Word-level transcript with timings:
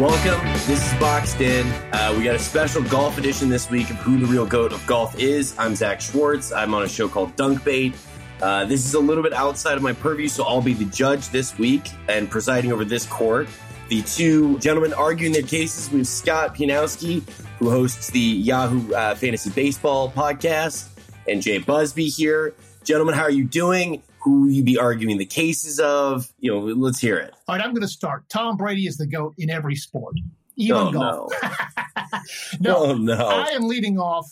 Welcome. 0.00 0.42
This 0.66 0.90
is 0.90 0.98
Boxed 0.98 1.42
In. 1.42 1.66
Uh, 1.92 2.14
we 2.16 2.24
got 2.24 2.34
a 2.34 2.38
special 2.38 2.82
golf 2.84 3.18
edition 3.18 3.50
this 3.50 3.68
week 3.68 3.90
of 3.90 3.96
Who 3.96 4.18
the 4.18 4.24
Real 4.24 4.46
Goat 4.46 4.72
of 4.72 4.86
Golf 4.86 5.18
is. 5.18 5.54
I'm 5.58 5.74
Zach 5.74 6.00
Schwartz. 6.00 6.52
I'm 6.52 6.72
on 6.72 6.84
a 6.84 6.88
show 6.88 7.06
called 7.06 7.36
Dunkbait. 7.36 7.94
Uh, 8.40 8.64
this 8.64 8.86
is 8.86 8.94
a 8.94 8.98
little 8.98 9.22
bit 9.22 9.34
outside 9.34 9.76
of 9.76 9.82
my 9.82 9.92
purview, 9.92 10.26
so 10.26 10.44
I'll 10.44 10.62
be 10.62 10.72
the 10.72 10.86
judge 10.86 11.28
this 11.28 11.58
week 11.58 11.90
and 12.08 12.30
presiding 12.30 12.72
over 12.72 12.82
this 12.82 13.04
court. 13.04 13.46
The 13.90 14.00
two 14.00 14.58
gentlemen 14.60 14.94
arguing 14.94 15.34
their 15.34 15.42
cases. 15.42 15.88
Have 15.88 16.06
Scott 16.06 16.54
Pianowski, 16.54 17.22
who 17.58 17.68
hosts 17.68 18.10
the 18.10 18.20
Yahoo 18.20 18.94
uh, 18.94 19.14
Fantasy 19.16 19.50
Baseball 19.50 20.10
podcast, 20.10 20.88
and 21.28 21.42
Jay 21.42 21.60
Busbee 21.60 22.16
here. 22.16 22.54
Gentlemen, 22.84 23.14
how 23.14 23.24
are 23.24 23.30
you 23.30 23.44
doing? 23.44 24.02
Who 24.22 24.48
you 24.48 24.62
be 24.62 24.78
arguing 24.78 25.18
the 25.18 25.26
cases 25.26 25.80
of. 25.80 26.32
You 26.38 26.52
know, 26.52 26.60
let's 26.60 27.00
hear 27.00 27.18
it. 27.18 27.34
All 27.48 27.56
right, 27.56 27.64
I'm 27.64 27.72
going 27.72 27.82
to 27.82 27.88
start. 27.88 28.28
Tom 28.28 28.56
Brady 28.56 28.86
is 28.86 28.96
the 28.96 29.06
GOAT 29.06 29.34
in 29.38 29.50
every 29.50 29.76
sport, 29.76 30.14
even 30.56 30.76
oh, 30.76 30.92
golf. 30.92 31.32
No. 31.42 31.50
no, 32.60 32.76
oh, 32.76 32.94
no. 32.94 33.14
I 33.14 33.50
am 33.50 33.68
leading 33.68 33.98
off 33.98 34.26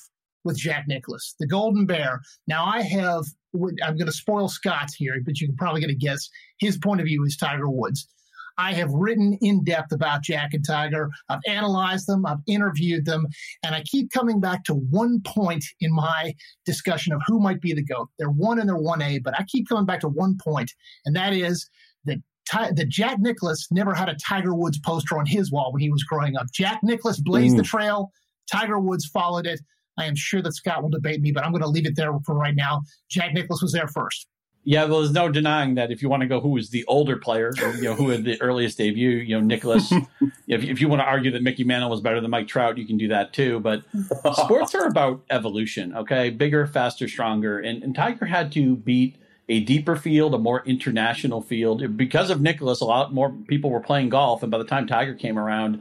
with 0.44 0.56
Jack 0.56 0.86
Nicklaus, 0.88 1.34
the 1.38 1.46
Golden 1.46 1.86
Bear. 1.86 2.20
Now, 2.46 2.64
I 2.64 2.82
have, 2.82 3.24
I'm 3.54 3.96
going 3.96 4.06
to 4.06 4.12
spoil 4.12 4.48
Scott's 4.48 4.94
here, 4.94 5.16
but 5.24 5.40
you 5.40 5.46
can 5.46 5.56
probably 5.56 5.80
get 5.80 5.90
a 5.90 5.94
guess. 5.94 6.28
His 6.58 6.76
point 6.76 7.00
of 7.00 7.06
view 7.06 7.24
is 7.24 7.36
Tiger 7.36 7.68
Woods. 7.68 8.08
I 8.58 8.72
have 8.72 8.90
written 8.90 9.38
in 9.40 9.62
depth 9.64 9.92
about 9.92 10.22
Jack 10.22 10.52
and 10.52 10.66
Tiger. 10.66 11.10
I've 11.28 11.40
analyzed 11.46 12.08
them, 12.08 12.26
I've 12.26 12.38
interviewed 12.46 13.04
them, 13.04 13.26
and 13.62 13.74
I 13.74 13.82
keep 13.82 14.10
coming 14.10 14.40
back 14.40 14.64
to 14.64 14.74
one 14.74 15.22
point 15.24 15.64
in 15.80 15.94
my 15.94 16.34
discussion 16.66 17.12
of 17.12 17.22
who 17.26 17.40
might 17.40 17.60
be 17.60 17.72
the 17.72 17.84
GOAT. 17.84 18.08
They're 18.18 18.30
one 18.30 18.58
and 18.58 18.68
they're 18.68 18.76
1A, 18.76 19.22
but 19.22 19.38
I 19.38 19.44
keep 19.44 19.68
coming 19.68 19.86
back 19.86 20.00
to 20.00 20.08
one 20.08 20.36
point, 20.42 20.72
and 21.06 21.14
that 21.16 21.32
is 21.32 21.70
that 22.04 22.18
that 22.52 22.88
Jack 22.88 23.18
Nicklaus 23.20 23.68
never 23.70 23.94
had 23.94 24.08
a 24.08 24.16
Tiger 24.16 24.54
Woods 24.54 24.78
poster 24.80 25.18
on 25.18 25.26
his 25.26 25.52
wall 25.52 25.72
when 25.72 25.82
he 25.82 25.90
was 25.90 26.02
growing 26.02 26.36
up. 26.36 26.46
Jack 26.52 26.80
Nicklaus 26.82 27.20
blazed 27.20 27.54
mm. 27.54 27.58
the 27.58 27.62
trail. 27.62 28.10
Tiger 28.50 28.80
Woods 28.80 29.04
followed 29.06 29.46
it. 29.46 29.60
I 29.98 30.06
am 30.06 30.14
sure 30.16 30.40
that 30.42 30.54
Scott 30.54 30.82
will 30.82 30.88
debate 30.88 31.20
me, 31.20 31.30
but 31.30 31.44
I'm 31.44 31.52
going 31.52 31.62
to 31.62 31.68
leave 31.68 31.86
it 31.86 31.96
there 31.96 32.12
for 32.24 32.34
right 32.34 32.54
now. 32.54 32.82
Jack 33.10 33.34
Nicklaus 33.34 33.60
was 33.60 33.72
there 33.72 33.88
first. 33.88 34.26
Yeah, 34.68 34.84
well, 34.84 35.00
there's 35.00 35.12
no 35.12 35.30
denying 35.30 35.76
that 35.76 35.90
if 35.90 36.02
you 36.02 36.10
want 36.10 36.20
to 36.20 36.26
go 36.26 36.42
who 36.42 36.50
was 36.50 36.68
the 36.68 36.84
older 36.84 37.16
player, 37.16 37.52
you 37.76 37.84
know, 37.84 37.94
who 37.94 38.10
had 38.10 38.24
the 38.24 38.38
earliest 38.42 38.76
debut, 38.76 39.08
you 39.08 39.34
know, 39.34 39.40
Nicklaus. 39.40 39.90
if, 40.46 40.62
if 40.62 40.78
you 40.82 40.88
want 40.88 41.00
to 41.00 41.06
argue 41.06 41.30
that 41.30 41.42
Mickey 41.42 41.64
Mantle 41.64 41.88
was 41.88 42.02
better 42.02 42.20
than 42.20 42.30
Mike 42.30 42.48
Trout, 42.48 42.76
you 42.76 42.86
can 42.86 42.98
do 42.98 43.08
that 43.08 43.32
too. 43.32 43.60
But 43.60 43.84
sports 44.34 44.74
are 44.74 44.86
about 44.86 45.22
evolution, 45.30 45.96
okay? 45.96 46.28
Bigger, 46.28 46.66
faster, 46.66 47.08
stronger. 47.08 47.58
And, 47.58 47.82
and 47.82 47.94
Tiger 47.94 48.26
had 48.26 48.52
to 48.52 48.76
beat 48.76 49.16
a 49.48 49.60
deeper 49.60 49.96
field, 49.96 50.34
a 50.34 50.38
more 50.38 50.62
international 50.66 51.40
field. 51.40 51.96
Because 51.96 52.28
of 52.28 52.42
Nicklaus, 52.42 52.82
a 52.82 52.84
lot 52.84 53.14
more 53.14 53.32
people 53.48 53.70
were 53.70 53.80
playing 53.80 54.10
golf. 54.10 54.42
And 54.42 54.52
by 54.52 54.58
the 54.58 54.64
time 54.64 54.86
Tiger 54.86 55.14
came 55.14 55.38
around, 55.38 55.80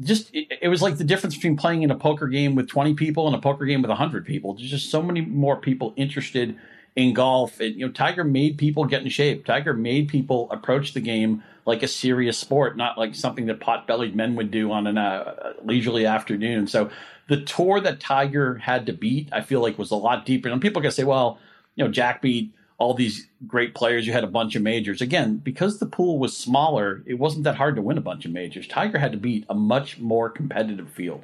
just 0.00 0.32
it, 0.32 0.46
it, 0.62 0.68
was 0.68 0.80
like 0.80 0.96
the 0.96 1.02
difference 1.02 1.34
between 1.34 1.56
playing 1.56 1.82
in 1.82 1.90
a 1.90 1.98
poker 1.98 2.28
game 2.28 2.54
with 2.54 2.68
20 2.68 2.94
people 2.94 3.26
and 3.26 3.34
a 3.34 3.40
poker 3.40 3.64
game 3.64 3.82
with 3.82 3.88
100 3.88 4.24
people. 4.24 4.54
There's 4.54 4.70
just 4.70 4.92
so 4.92 5.02
many 5.02 5.22
more 5.22 5.56
people 5.56 5.92
interested 5.96 6.56
in 6.96 7.14
golf. 7.14 7.60
And, 7.60 7.74
you 7.74 7.86
know, 7.86 7.92
Tiger 7.92 8.24
made 8.24 8.58
people 8.58 8.84
get 8.84 9.02
in 9.02 9.08
shape. 9.08 9.46
Tiger 9.46 9.74
made 9.74 10.08
people 10.08 10.50
approach 10.50 10.92
the 10.92 11.00
game 11.00 11.42
like 11.64 11.82
a 11.82 11.88
serious 11.88 12.38
sport, 12.38 12.76
not 12.76 12.98
like 12.98 13.14
something 13.14 13.46
that 13.46 13.60
pot-bellied 13.60 14.16
men 14.16 14.34
would 14.34 14.50
do 14.50 14.72
on 14.72 14.86
a 14.86 15.00
uh, 15.00 15.52
leisurely 15.64 16.06
afternoon. 16.06 16.66
So 16.66 16.90
the 17.28 17.40
tour 17.42 17.80
that 17.80 18.00
Tiger 18.00 18.56
had 18.56 18.86
to 18.86 18.92
beat, 18.92 19.28
I 19.32 19.42
feel 19.42 19.60
like 19.60 19.78
was 19.78 19.90
a 19.90 19.96
lot 19.96 20.26
deeper. 20.26 20.48
And 20.48 20.60
people 20.60 20.82
can 20.82 20.90
say, 20.90 21.04
well, 21.04 21.38
you 21.76 21.84
know, 21.84 21.90
Jack 21.90 22.20
beat 22.20 22.52
all 22.78 22.94
these 22.94 23.28
great 23.46 23.74
players. 23.74 24.06
You 24.06 24.12
had 24.12 24.24
a 24.24 24.28
bunch 24.28 24.56
of 24.56 24.62
majors. 24.62 25.00
Again, 25.00 25.36
because 25.36 25.78
the 25.78 25.86
pool 25.86 26.18
was 26.18 26.36
smaller, 26.36 27.04
it 27.06 27.14
wasn't 27.14 27.44
that 27.44 27.54
hard 27.54 27.76
to 27.76 27.82
win 27.82 27.96
a 27.96 28.02
bunch 28.02 28.24
of 28.24 28.32
majors. 28.32 28.66
Tiger 28.66 28.98
had 28.98 29.12
to 29.12 29.18
beat 29.18 29.46
a 29.48 29.54
much 29.54 29.98
more 29.98 30.28
competitive 30.28 30.90
field. 30.90 31.22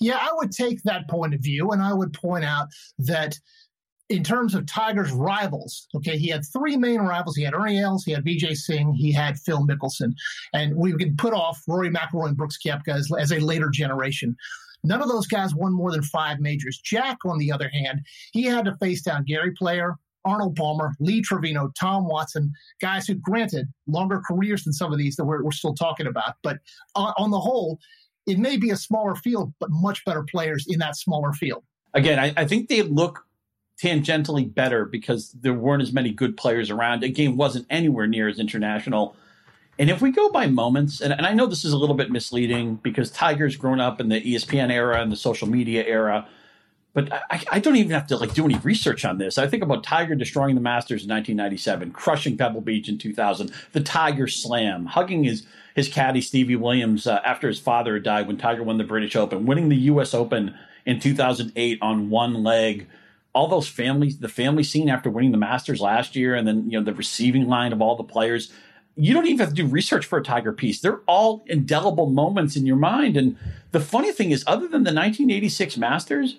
Yeah, 0.00 0.18
I 0.20 0.30
would 0.34 0.52
take 0.52 0.82
that 0.84 1.08
point 1.08 1.34
of 1.34 1.40
view, 1.40 1.70
and 1.70 1.82
I 1.82 1.92
would 1.92 2.12
point 2.12 2.44
out 2.44 2.68
that 2.98 3.38
in 4.14 4.22
terms 4.22 4.54
of 4.54 4.64
Tiger's 4.66 5.10
rivals, 5.10 5.88
okay, 5.96 6.16
he 6.16 6.28
had 6.28 6.44
three 6.46 6.76
main 6.76 7.00
rivals. 7.00 7.34
He 7.36 7.42
had 7.42 7.52
Ernie 7.52 7.80
Els, 7.80 8.04
he 8.04 8.12
had 8.12 8.24
Vijay 8.24 8.56
Singh, 8.56 8.94
he 8.94 9.10
had 9.10 9.38
Phil 9.38 9.66
Mickelson. 9.66 10.14
And 10.52 10.76
we 10.76 10.96
can 10.96 11.16
put 11.16 11.34
off 11.34 11.60
Rory 11.66 11.90
McIlroy 11.90 12.28
and 12.28 12.36
Brooks 12.36 12.56
Koepka 12.64 12.94
as, 12.94 13.10
as 13.18 13.32
a 13.32 13.40
later 13.40 13.70
generation. 13.70 14.36
None 14.84 15.02
of 15.02 15.08
those 15.08 15.26
guys 15.26 15.54
won 15.54 15.72
more 15.72 15.90
than 15.90 16.02
five 16.02 16.38
majors. 16.38 16.78
Jack, 16.78 17.18
on 17.24 17.38
the 17.38 17.50
other 17.50 17.68
hand, 17.70 18.02
he 18.32 18.44
had 18.44 18.66
to 18.66 18.76
face 18.76 19.02
down 19.02 19.24
Gary 19.24 19.50
Player, 19.52 19.96
Arnold 20.24 20.54
Palmer, 20.54 20.92
Lee 21.00 21.20
Trevino, 21.20 21.72
Tom 21.78 22.06
Watson, 22.06 22.52
guys 22.80 23.06
who, 23.06 23.14
granted, 23.14 23.66
longer 23.88 24.22
careers 24.26 24.62
than 24.62 24.72
some 24.72 24.92
of 24.92 24.98
these 24.98 25.16
that 25.16 25.24
we're, 25.24 25.42
we're 25.42 25.50
still 25.50 25.74
talking 25.74 26.06
about. 26.06 26.34
But 26.42 26.58
on, 26.94 27.12
on 27.16 27.30
the 27.30 27.40
whole, 27.40 27.80
it 28.26 28.38
may 28.38 28.58
be 28.58 28.70
a 28.70 28.76
smaller 28.76 29.16
field, 29.16 29.52
but 29.58 29.70
much 29.70 30.04
better 30.04 30.22
players 30.22 30.66
in 30.68 30.78
that 30.78 30.96
smaller 30.96 31.32
field. 31.32 31.64
Again, 31.94 32.18
I, 32.18 32.32
I 32.36 32.44
think 32.46 32.68
they 32.68 32.82
look 32.82 33.24
tangentially 33.82 34.52
better 34.52 34.84
because 34.84 35.32
there 35.32 35.54
weren't 35.54 35.82
as 35.82 35.92
many 35.92 36.10
good 36.10 36.36
players 36.36 36.70
around. 36.70 37.02
The 37.02 37.10
game 37.10 37.36
wasn't 37.36 37.66
anywhere 37.70 38.06
near 38.06 38.28
as 38.28 38.38
international. 38.38 39.16
And 39.78 39.90
if 39.90 40.00
we 40.00 40.12
go 40.12 40.30
by 40.30 40.46
moments, 40.46 41.00
and, 41.00 41.12
and 41.12 41.26
I 41.26 41.32
know 41.32 41.46
this 41.46 41.64
is 41.64 41.72
a 41.72 41.78
little 41.78 41.96
bit 41.96 42.10
misleading 42.10 42.76
because 42.76 43.10
Tiger's 43.10 43.56
grown 43.56 43.80
up 43.80 44.00
in 44.00 44.08
the 44.08 44.20
ESPN 44.20 44.70
era 44.70 45.00
and 45.00 45.10
the 45.10 45.16
social 45.16 45.48
media 45.48 45.84
era, 45.84 46.28
but 46.92 47.12
I, 47.12 47.42
I, 47.50 47.58
don't 47.58 47.74
even 47.74 47.90
have 47.90 48.06
to 48.06 48.16
like 48.16 48.34
do 48.34 48.44
any 48.44 48.56
research 48.58 49.04
on 49.04 49.18
this. 49.18 49.36
I 49.36 49.48
think 49.48 49.64
about 49.64 49.82
Tiger 49.82 50.14
destroying 50.14 50.54
the 50.54 50.60
Masters 50.60 51.02
in 51.02 51.10
1997, 51.10 51.90
crushing 51.90 52.36
Pebble 52.36 52.60
Beach 52.60 52.88
in 52.88 52.98
2000, 52.98 53.50
the 53.72 53.80
Tiger 53.80 54.28
Slam, 54.28 54.86
hugging 54.86 55.24
his 55.24 55.44
his 55.74 55.88
caddy 55.88 56.20
Stevie 56.20 56.54
Williams 56.54 57.08
uh, 57.08 57.20
after 57.24 57.48
his 57.48 57.58
father 57.58 57.98
died 57.98 58.28
when 58.28 58.36
Tiger 58.36 58.62
won 58.62 58.78
the 58.78 58.84
British 58.84 59.16
Open, 59.16 59.44
winning 59.44 59.70
the 59.70 59.76
U.S. 59.76 60.14
Open 60.14 60.56
in 60.86 61.00
2008 61.00 61.78
on 61.82 62.10
one 62.10 62.44
leg 62.44 62.86
all 63.34 63.48
those 63.48 63.68
families, 63.68 64.18
the 64.18 64.28
family 64.28 64.62
scene 64.62 64.88
after 64.88 65.10
winning 65.10 65.32
the 65.32 65.38
Masters 65.38 65.80
last 65.80 66.16
year, 66.16 66.34
and 66.34 66.46
then 66.46 66.70
you 66.70 66.78
know 66.78 66.84
the 66.84 66.94
receiving 66.94 67.48
line 67.48 67.72
of 67.72 67.82
all 67.82 67.96
the 67.96 68.04
players. 68.04 68.52
You 68.96 69.12
don't 69.12 69.26
even 69.26 69.40
have 69.40 69.48
to 69.48 69.54
do 69.54 69.66
research 69.66 70.06
for 70.06 70.18
a 70.18 70.22
Tiger 70.22 70.52
piece. 70.52 70.80
They're 70.80 71.00
all 71.08 71.44
indelible 71.48 72.06
moments 72.06 72.54
in 72.54 72.64
your 72.64 72.76
mind. 72.76 73.16
And 73.16 73.36
the 73.72 73.80
funny 73.80 74.12
thing 74.12 74.30
is, 74.30 74.44
other 74.46 74.68
than 74.68 74.84
the 74.84 74.94
1986 74.94 75.76
Masters, 75.76 76.36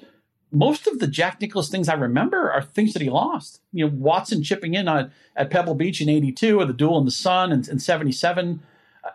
most 0.54 0.88
of 0.88 1.00
the 1.00 1.08
Jack 1.08 1.42
Nicklaus 1.42 1.68
things 1.68 1.90
I 1.90 1.96
remember 1.96 2.50
are 2.50 2.62
things 2.62 2.94
that 2.94 3.02
he 3.02 3.10
lost. 3.10 3.60
You 3.74 3.86
know, 3.86 3.92
Watson 3.94 4.42
chipping 4.42 4.74
in 4.74 4.88
on, 4.88 5.12
at 5.36 5.50
Pebble 5.50 5.76
Beach 5.76 6.00
in 6.00 6.08
82, 6.08 6.58
or 6.58 6.66
the 6.66 6.72
duel 6.72 6.98
in 6.98 7.04
the 7.04 7.12
sun 7.12 7.52
in, 7.52 7.70
in 7.70 7.80
77. 7.80 8.62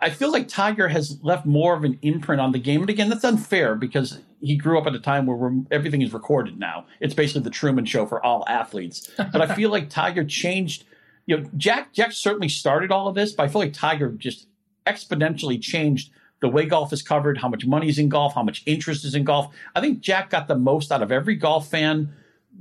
I 0.03 0.11
feel 0.11 0.31
like 0.31 0.47
Tiger 0.47 0.89
has 0.89 1.19
left 1.23 1.47
more 1.47 1.75
of 1.75 1.83
an 1.83 1.99
imprint 2.03 2.43
on 2.43 2.53
the 2.53 2.59
game. 2.59 2.83
And 2.83 2.91
again, 2.91 3.09
that's 3.09 3.25
unfair 3.25 3.75
because 3.75 4.21
he 4.41 4.56
grew 4.56 4.78
up 4.78 4.87
at 4.87 4.95
a 4.95 5.01
time 5.01 5.27
where 5.27 5.53
everything 5.71 6.03
is 6.03 6.12
recorded 6.12 6.59
now. 6.59 6.87
It's 7.01 7.15
basically 7.15 7.43
the 7.43 7.51
Truman 7.51 7.84
Show 7.84 8.06
for 8.06 8.25
all 8.25 8.45
athletes. 8.49 9.11
But 9.17 9.41
I 9.41 9.55
feel 9.55 9.71
like 9.71 9.91
Tiger 9.91 10.25
changed. 10.25 10.84
You 11.27 11.39
know, 11.39 11.51
Jack 11.56 11.93
Jack 11.93 12.12
certainly 12.12 12.49
started 12.49 12.91
all 12.91 13.09
of 13.09 13.15
this, 13.15 13.33
but 13.33 13.45
I 13.45 13.49
feel 13.49 13.61
like 13.61 13.73
Tiger 13.73 14.11
just 14.12 14.47
exponentially 14.87 15.61
changed 15.61 16.11
the 16.41 16.49
way 16.49 16.65
golf 16.65 16.93
is 16.93 17.03
covered, 17.03 17.39
how 17.39 17.49
much 17.49 17.67
money 17.67 17.89
is 17.89 17.99
in 17.99 18.09
golf, 18.09 18.34
how 18.34 18.43
much 18.43 18.62
interest 18.67 19.05
is 19.05 19.15
in 19.15 19.25
golf. 19.25 19.55
I 19.75 19.81
think 19.81 20.01
Jack 20.01 20.31
got 20.31 20.49
the 20.49 20.57
most 20.57 20.91
out 20.91 21.03
of 21.03 21.12
every 21.12 21.37
golf 21.37 21.69
fan 21.69 22.12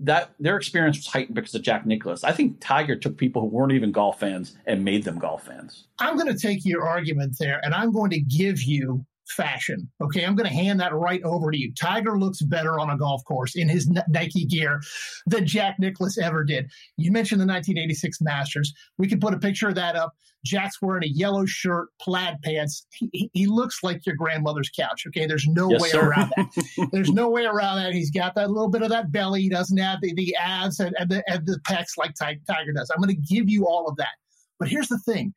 that 0.02 0.32
their 0.40 0.56
experience 0.58 0.98
was 0.98 1.08
heightened 1.08 1.36
because 1.36 1.56
of 1.56 1.62
Jack 1.62 1.86
Nicklaus. 1.86 2.24
I 2.24 2.32
think 2.32 2.58
Tiger 2.60 2.96
took 2.96 3.18
people 3.18 3.42
who 3.42 3.48
weren't 3.48 3.72
even 3.72 3.92
golf 3.92 4.20
fans 4.20 4.56
and 4.66 4.86
made 4.86 5.04
them 5.04 5.18
golf 5.18 5.46
fans. 5.46 5.88
I'm 6.00 6.16
going 6.16 6.34
to 6.34 6.40
take 6.40 6.66
your 6.66 6.88
argument 6.88 7.38
there 7.40 7.60
and 7.64 7.74
I'm 7.74 7.92
going 7.92 8.12
to 8.12 8.20
give 8.20 8.62
you 8.62 9.06
fashion. 9.32 9.90
Okay, 10.02 10.26
I'm 10.26 10.36
going 10.36 10.50
to 10.50 10.56
hand 10.56 10.80
that 10.80 10.94
right 10.94 11.22
over 11.24 11.52
to 11.52 11.58
you. 11.58 11.74
Tiger 11.74 12.18
looks 12.18 12.42
better 12.42 12.80
on 12.80 12.90
a 12.90 12.98
golf 12.98 13.24
course 13.26 13.56
in 13.56 13.70
his 13.70 13.90
Nike 14.08 14.46
gear 14.46 14.82
than 15.26 15.46
Jack 15.46 15.78
Nicklaus 15.80 16.18
ever 16.18 16.44
did. 16.44 16.70
You 16.98 17.12
mentioned 17.12 17.40
the 17.42 17.46
1986 17.46 18.22
Masters. 18.22 18.74
We 18.98 19.08
can 19.08 19.20
put 19.20 19.34
a 19.34 19.40
picture 19.40 19.70
of 19.70 19.76
that 19.76 19.96
up. 19.96 20.14
Jack's 20.46 20.82
wearing 20.82 21.04
a 21.04 21.08
yellow 21.08 21.46
shirt, 21.46 21.90
plaid 22.02 22.42
pants. 22.44 22.86
He, 22.92 23.30
he 23.34 23.46
looks 23.46 23.84
like 23.84 24.06
your 24.06 24.16
grandmother's 24.16 24.70
couch. 24.70 25.04
Okay, 25.08 25.26
there's 25.26 25.48
no 25.48 25.70
yes, 25.70 25.82
way 25.82 25.90
sir. 25.90 26.08
around 26.08 26.32
that. 26.38 26.90
there's 26.92 27.12
no 27.12 27.30
way 27.30 27.46
around 27.46 27.78
that. 27.78 27.94
He's 27.94 28.12
got 28.12 28.36
that 28.36 28.50
little 28.50 28.70
bit 28.70 28.82
of 28.82 28.90
that 28.90 29.12
belly. 29.12 29.42
He 29.42 29.50
doesn't 29.50 29.78
have 29.78 30.00
the, 30.02 30.14
the 30.14 30.36
abs 30.36 30.80
and, 30.80 30.96
and, 30.98 31.10
the, 31.10 31.24
and 31.28 31.46
the 31.46 31.60
pecs 31.68 31.98
like 31.98 32.14
Tiger 32.16 32.74
does. 32.74 32.90
I'm 32.90 33.02
going 33.02 33.14
to 33.16 33.34
give 33.34 33.50
you 33.50 33.68
all 33.68 33.88
of 33.88 33.98
that. 33.98 34.16
But 34.60 34.70
here's 34.70 34.88
the 34.88 35.00
thing 35.00 35.34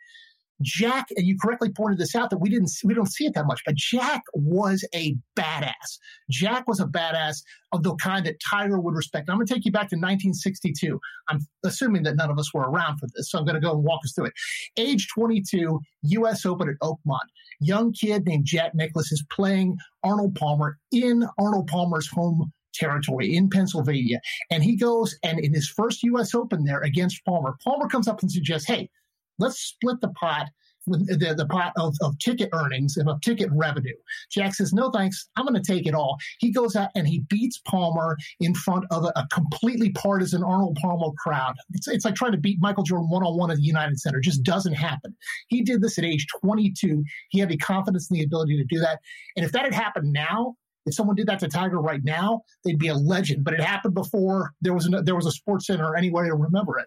Jack, 0.61 1.07
and 1.17 1.27
you 1.27 1.37
correctly 1.39 1.71
pointed 1.71 1.99
this 1.99 2.15
out 2.15 2.31
that 2.31 2.39
we 2.39 2.49
didn't 2.49 2.71
we 2.85 2.95
don't 2.95 3.11
see 3.11 3.25
it 3.25 3.35
that 3.35 3.47
much, 3.47 3.63
but 3.65 3.75
Jack 3.75 4.23
was 4.35 4.85
a 4.95 5.17
badass. 5.39 5.99
Jack 6.31 6.69
was 6.69 6.81
a 6.81 6.87
badass 6.87 7.43
of 7.73 7.83
the 7.83 7.95
kind 7.97 8.27
that 8.27 8.37
Tiger 8.49 8.79
would 8.79 8.95
respect. 8.95 9.29
I'm 9.29 9.37
going 9.37 9.47
to 9.47 9.55
take 9.55 9.65
you 9.65 9.73
back 9.73 9.89
to 9.89 9.97
1962. 9.97 11.01
I'm 11.29 11.41
assuming 11.65 12.03
that 12.05 12.17
none 12.17 12.31
of 12.31 12.39
us 12.39 12.53
were 12.53 12.63
around 12.63 12.99
for 12.99 13.09
this, 13.15 13.31
so 13.31 13.39
I'm 13.39 13.45
going 13.45 13.55
to 13.55 13.61
go 13.61 13.73
and 13.73 13.83
walk 13.83 14.01
us 14.05 14.13
through 14.13 14.27
it. 14.27 14.35
Age 14.77 15.09
22, 15.15 15.81
U.S. 16.03 16.45
Open 16.47 16.69
at 16.69 16.77
Oakmont. 16.87 17.19
Young 17.61 17.93
kid 17.93 18.27
named 18.27 18.45
Jack 18.45 18.75
Nicklaus 18.75 19.13
is 19.13 19.25
playing 19.31 19.77
Arnold 20.03 20.35
Palmer 20.35 20.79
in 20.91 21.27
Arnold 21.39 21.69
Palmer's 21.69 22.09
home 22.09 22.53
territory 22.75 23.35
in 23.35 23.49
Pennsylvania. 23.51 24.21
And 24.51 24.65
he 24.65 24.77
goes 24.77 25.17
and 25.23 25.39
in 25.39 25.53
his 25.53 25.69
first 25.69 26.03
U.S. 26.05 26.35
Open 26.35 26.65
there 26.65 26.81
against 26.81 27.25
Palmer, 27.25 27.57
Palmer 27.63 27.89
comes 27.89 28.09
up 28.09 28.21
and 28.23 28.31
suggests, 28.31 28.67
hey, 28.67 28.89
let's 29.39 29.59
split 29.59 30.01
the 30.01 30.09
pot 30.09 30.49
with 30.87 31.07
the, 31.21 31.35
the 31.35 31.47
pot 31.47 31.73
of, 31.77 31.95
of 32.01 32.19
ticket 32.19 32.49
earnings 32.53 32.97
and 32.97 33.09
of 33.09 33.21
ticket 33.21 33.49
revenue. 33.53 33.95
Jack 34.31 34.55
says, 34.55 34.73
no 34.73 34.91
thanks, 34.91 35.29
I'm 35.37 35.47
going 35.47 35.61
to 35.61 35.73
take 35.73 35.87
it 35.87 35.95
all. 35.95 36.17
He 36.39 36.51
goes 36.51 36.77
out 36.77 36.91
and 36.95 37.07
he 37.07 37.21
beats 37.29 37.59
Palmer 37.67 38.17
in 38.41 38.55
front 38.55 38.85
of 38.91 39.05
a, 39.05 39.13
a 39.17 39.27
completely 39.33 39.91
partisan 39.91 40.43
Arnold 40.43 40.79
Palmer 40.81 41.13
crowd. 41.19 41.55
It's, 41.73 41.89
it's 41.89 42.05
like 42.05 42.15
trying 42.15 42.33
to 42.33 42.39
beat 42.39 42.61
Michael 42.61 42.85
Jordan 42.85 43.09
one 43.11 43.25
on 43.25 43.37
one 43.37 43.51
at 43.51 43.59
the 43.59 43.63
United 43.63 44.01
Center. 44.01 44.19
It 44.19 44.25
just 44.25 44.43
doesn't 44.43 44.75
happen. 44.75 45.15
He 45.49 45.63
did 45.63 45.83
this 45.83 45.99
at 45.99 46.05
age 46.05 46.27
22. 46.41 47.05
He 47.31 47.39
had 47.39 47.49
the 47.49 47.57
confidence 47.59 48.11
and 48.11 48.19
the 48.19 48.25
ability 48.25 48.57
to 48.57 48.65
do 48.65 48.81
that. 48.81 49.01
And 49.37 49.45
if 49.45 49.53
that 49.53 49.65
had 49.65 49.75
happened 49.75 50.13
now, 50.13 50.57
if 50.85 50.95
someone 50.95 51.15
did 51.15 51.29
that 51.29 51.39
to 51.41 51.49
Tiger 51.49 51.81
right 51.81 52.03
now, 52.03 52.43
they'd 52.65 52.79
be 52.79 52.89
a 52.89 52.95
legend. 52.95 53.45
But 53.45 53.55
it 53.55 53.61
happened 53.61 53.95
before 53.95 54.53
there 54.63 54.75
was 54.75 54.93
a, 54.93 55.03
there 55.03 55.15
was 55.15 55.27
a 55.27 55.31
sports 55.31 55.67
center 55.67 55.87
or 55.87 55.97
to 55.97 56.35
remember 56.35 56.79
it. 56.81 56.87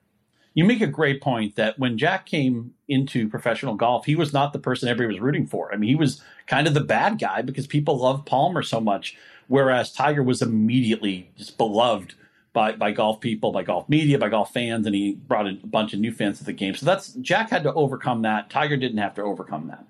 You 0.55 0.63
make 0.63 0.81
a 0.81 0.87
great 0.87 1.21
point 1.21 1.57
that 1.57 1.77
when 1.77 1.97
Jack 1.97 2.25
came 2.25 2.73
into 2.87 3.27
professional 3.27 3.75
golf, 3.75 4.05
he 4.05 4.15
was 4.15 4.31
not 4.31 4.53
the 4.53 4.59
person 4.59 4.87
everybody 4.87 5.15
was 5.15 5.21
rooting 5.21 5.45
for. 5.45 5.71
I 5.73 5.77
mean, 5.77 5.89
he 5.89 5.95
was 5.95 6.23
kind 6.47 6.65
of 6.65 6.73
the 6.73 6.81
bad 6.81 7.19
guy 7.19 7.41
because 7.41 7.67
people 7.67 7.97
love 7.97 8.25
Palmer 8.25 8.63
so 8.63 8.79
much, 8.79 9.17
whereas 9.47 9.91
Tiger 9.91 10.23
was 10.23 10.41
immediately 10.41 11.29
just 11.37 11.57
beloved 11.57 12.15
by, 12.53 12.71
by 12.71 12.91
golf 12.91 13.19
people, 13.19 13.51
by 13.51 13.63
golf 13.63 13.89
media, 13.89 14.17
by 14.17 14.29
golf 14.29 14.53
fans, 14.53 14.85
and 14.85 14.95
he 14.95 15.15
brought 15.15 15.45
a 15.45 15.55
bunch 15.65 15.93
of 15.93 15.99
new 15.99 16.13
fans 16.13 16.37
to 16.37 16.45
the 16.45 16.53
game. 16.53 16.73
So 16.73 16.85
that's 16.85 17.09
Jack 17.15 17.49
had 17.49 17.63
to 17.63 17.73
overcome 17.73 18.21
that. 18.21 18.49
Tiger 18.49 18.77
didn't 18.77 18.99
have 18.99 19.13
to 19.15 19.23
overcome 19.23 19.67
that. 19.67 19.85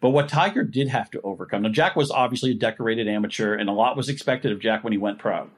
But 0.00 0.10
what 0.10 0.28
Tiger 0.28 0.64
did 0.64 0.88
have 0.88 1.10
to 1.12 1.20
overcome, 1.22 1.62
now 1.62 1.68
Jack 1.68 1.94
was 1.94 2.10
obviously 2.10 2.50
a 2.50 2.54
decorated 2.54 3.08
amateur, 3.08 3.54
and 3.54 3.68
a 3.68 3.72
lot 3.72 3.96
was 3.96 4.08
expected 4.08 4.50
of 4.50 4.58
Jack 4.58 4.82
when 4.82 4.92
he 4.92 4.98
went 4.98 5.18
pro. 5.18 5.48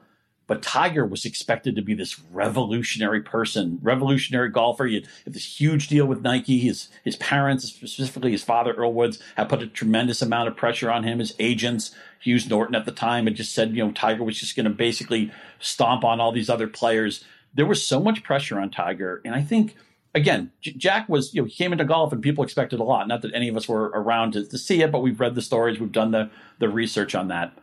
But 0.51 0.61
Tiger 0.61 1.05
was 1.05 1.23
expected 1.23 1.77
to 1.77 1.81
be 1.81 1.93
this 1.93 2.19
revolutionary 2.29 3.21
person, 3.21 3.79
revolutionary 3.81 4.49
golfer. 4.49 4.85
He 4.85 4.95
had, 4.95 5.07
this 5.25 5.61
huge 5.61 5.87
deal 5.87 6.05
with 6.05 6.23
Nike. 6.23 6.59
His 6.59 6.89
his 7.05 7.15
parents, 7.15 7.71
specifically 7.71 8.31
his 8.33 8.43
father 8.43 8.73
Earl 8.73 8.91
Woods, 8.91 9.17
had 9.37 9.47
put 9.47 9.63
a 9.63 9.67
tremendous 9.67 10.21
amount 10.21 10.49
of 10.49 10.57
pressure 10.57 10.91
on 10.91 11.05
him. 11.05 11.19
His 11.19 11.33
agents, 11.39 11.95
Hughes 12.19 12.49
Norton 12.49 12.75
at 12.75 12.83
the 12.83 12.91
time, 12.91 13.27
had 13.27 13.35
just 13.35 13.53
said, 13.53 13.77
you 13.77 13.85
know, 13.85 13.93
Tiger 13.93 14.25
was 14.25 14.37
just 14.37 14.57
going 14.57 14.65
to 14.65 14.71
basically 14.71 15.31
stomp 15.61 16.03
on 16.03 16.19
all 16.19 16.33
these 16.33 16.49
other 16.49 16.67
players. 16.67 17.23
There 17.53 17.65
was 17.65 17.81
so 17.81 18.01
much 18.01 18.21
pressure 18.21 18.59
on 18.59 18.71
Tiger, 18.71 19.21
and 19.23 19.33
I 19.33 19.43
think 19.43 19.77
again, 20.13 20.51
Jack 20.59 21.07
was, 21.07 21.33
you 21.33 21.41
know, 21.41 21.45
he 21.47 21.53
came 21.53 21.71
into 21.71 21.85
golf 21.85 22.11
and 22.11 22.21
people 22.21 22.43
expected 22.43 22.81
a 22.81 22.83
lot. 22.83 23.07
Not 23.07 23.21
that 23.21 23.33
any 23.33 23.47
of 23.47 23.55
us 23.55 23.69
were 23.69 23.85
around 23.85 24.33
to, 24.33 24.45
to, 24.45 24.57
see 24.57 24.81
it, 24.81 24.91
but 24.91 24.99
we've 24.99 25.21
read 25.21 25.35
the 25.35 25.41
stories, 25.41 25.79
we've 25.79 25.93
done 25.93 26.11
the, 26.11 26.29
the 26.59 26.67
research 26.67 27.15
on 27.15 27.29
that. 27.29 27.57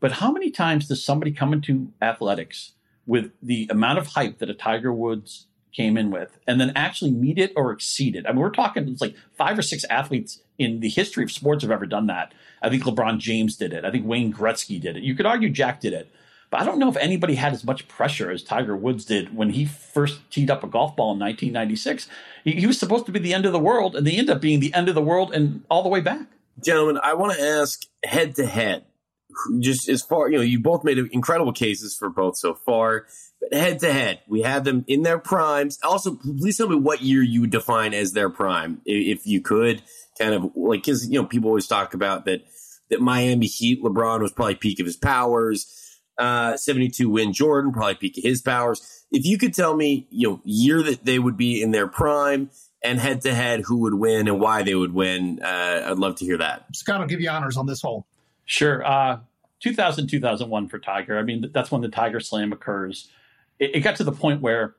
But 0.00 0.12
how 0.12 0.32
many 0.32 0.50
times 0.50 0.88
does 0.88 1.04
somebody 1.04 1.30
come 1.30 1.52
into 1.52 1.92
athletics 2.00 2.72
with 3.06 3.32
the 3.42 3.68
amount 3.70 3.98
of 3.98 4.08
hype 4.08 4.38
that 4.38 4.50
a 4.50 4.54
Tiger 4.54 4.92
Woods 4.92 5.46
came 5.72 5.96
in 5.96 6.10
with 6.10 6.36
and 6.46 6.60
then 6.60 6.72
actually 6.74 7.12
meet 7.12 7.38
it 7.38 7.52
or 7.54 7.70
exceed 7.70 8.16
it? 8.16 8.24
I 8.26 8.32
mean, 8.32 8.40
we're 8.40 8.50
talking, 8.50 8.88
it's 8.88 9.00
like 9.00 9.14
five 9.36 9.58
or 9.58 9.62
six 9.62 9.84
athletes 9.84 10.40
in 10.58 10.80
the 10.80 10.88
history 10.88 11.22
of 11.22 11.30
sports 11.30 11.62
have 11.62 11.70
ever 11.70 11.86
done 11.86 12.06
that. 12.06 12.32
I 12.62 12.68
think 12.68 12.84
LeBron 12.84 13.18
James 13.18 13.56
did 13.56 13.72
it. 13.72 13.84
I 13.84 13.90
think 13.90 14.06
Wayne 14.06 14.32
Gretzky 14.32 14.80
did 14.80 14.96
it. 14.96 15.02
You 15.02 15.14
could 15.14 15.26
argue 15.26 15.50
Jack 15.50 15.80
did 15.80 15.92
it. 15.92 16.10
But 16.50 16.60
I 16.60 16.64
don't 16.64 16.80
know 16.80 16.88
if 16.88 16.96
anybody 16.96 17.36
had 17.36 17.52
as 17.52 17.62
much 17.62 17.86
pressure 17.86 18.30
as 18.30 18.42
Tiger 18.42 18.76
Woods 18.76 19.04
did 19.04 19.36
when 19.36 19.50
he 19.50 19.64
first 19.64 20.20
teed 20.30 20.50
up 20.50 20.64
a 20.64 20.66
golf 20.66 20.96
ball 20.96 21.12
in 21.12 21.20
1996. 21.20 22.08
He, 22.42 22.52
he 22.52 22.66
was 22.66 22.78
supposed 22.78 23.06
to 23.06 23.12
be 23.12 23.20
the 23.20 23.32
end 23.32 23.46
of 23.46 23.52
the 23.52 23.60
world, 23.60 23.94
and 23.94 24.04
they 24.04 24.16
end 24.16 24.28
up 24.28 24.40
being 24.40 24.58
the 24.58 24.74
end 24.74 24.88
of 24.88 24.96
the 24.96 25.02
world 25.02 25.32
and 25.32 25.64
all 25.70 25.84
the 25.84 25.88
way 25.88 26.00
back. 26.00 26.26
Gentlemen, 26.62 26.98
I 27.02 27.14
want 27.14 27.34
to 27.34 27.40
ask 27.40 27.86
head 28.04 28.34
to 28.34 28.46
head, 28.46 28.84
just 29.60 29.88
as 29.88 30.02
far, 30.02 30.30
you 30.30 30.36
know, 30.36 30.42
you 30.42 30.60
both 30.60 30.84
made 30.84 30.98
incredible 30.98 31.52
cases 31.52 31.96
for 31.96 32.08
both 32.08 32.36
so 32.36 32.54
far. 32.54 33.06
But 33.40 33.58
head 33.58 33.78
to 33.80 33.92
head, 33.92 34.20
we 34.28 34.42
have 34.42 34.64
them 34.64 34.84
in 34.86 35.02
their 35.02 35.18
primes. 35.18 35.78
Also, 35.82 36.14
please 36.14 36.58
tell 36.58 36.68
me 36.68 36.76
what 36.76 37.02
year 37.02 37.22
you 37.22 37.40
would 37.42 37.50
define 37.50 37.94
as 37.94 38.12
their 38.12 38.30
prime, 38.30 38.80
if 38.84 39.26
you 39.26 39.40
could. 39.40 39.82
Kind 40.18 40.34
of 40.34 40.50
like, 40.54 40.82
because, 40.82 41.08
you 41.08 41.20
know, 41.20 41.26
people 41.26 41.48
always 41.48 41.66
talk 41.66 41.94
about 41.94 42.26
that, 42.26 42.42
that 42.90 43.00
Miami 43.00 43.46
Heat 43.46 43.82
LeBron 43.82 44.20
was 44.20 44.32
probably 44.32 44.56
peak 44.56 44.80
of 44.80 44.86
his 44.86 44.96
powers 44.96 45.80
uh, 46.20 46.56
72 46.56 47.08
win 47.08 47.32
Jordan, 47.32 47.72
probably 47.72 47.94
peak 47.94 48.18
of 48.18 48.24
his 48.24 48.42
powers. 48.42 49.06
If 49.10 49.24
you 49.24 49.38
could 49.38 49.54
tell 49.54 49.74
me, 49.74 50.06
you 50.10 50.28
know, 50.28 50.40
year 50.44 50.82
that 50.82 51.04
they 51.04 51.18
would 51.18 51.36
be 51.36 51.62
in 51.62 51.70
their 51.70 51.88
prime 51.88 52.50
and 52.82 53.00
head 53.00 53.22
to 53.22 53.34
head, 53.34 53.62
who 53.62 53.78
would 53.78 53.94
win 53.94 54.28
and 54.28 54.38
why 54.38 54.62
they 54.62 54.74
would 54.74 54.92
win, 54.92 55.40
uh, 55.42 55.88
I'd 55.90 55.98
love 55.98 56.16
to 56.16 56.24
hear 56.24 56.38
that. 56.38 56.66
Scott, 56.74 57.00
I'll 57.00 57.06
give 57.06 57.20
you 57.20 57.30
honors 57.30 57.56
on 57.56 57.66
this 57.66 57.82
hole. 57.82 58.06
Sure. 58.50 58.84
Uh, 58.84 59.20
2000, 59.60 60.08
2001 60.08 60.68
for 60.68 60.80
Tiger. 60.80 61.16
I 61.16 61.22
mean, 61.22 61.48
that's 61.52 61.70
when 61.70 61.82
the 61.82 61.88
Tiger 61.88 62.18
Slam 62.18 62.52
occurs. 62.52 63.08
It, 63.60 63.76
it 63.76 63.80
got 63.80 63.94
to 63.96 64.04
the 64.04 64.10
point 64.10 64.40
where 64.40 64.74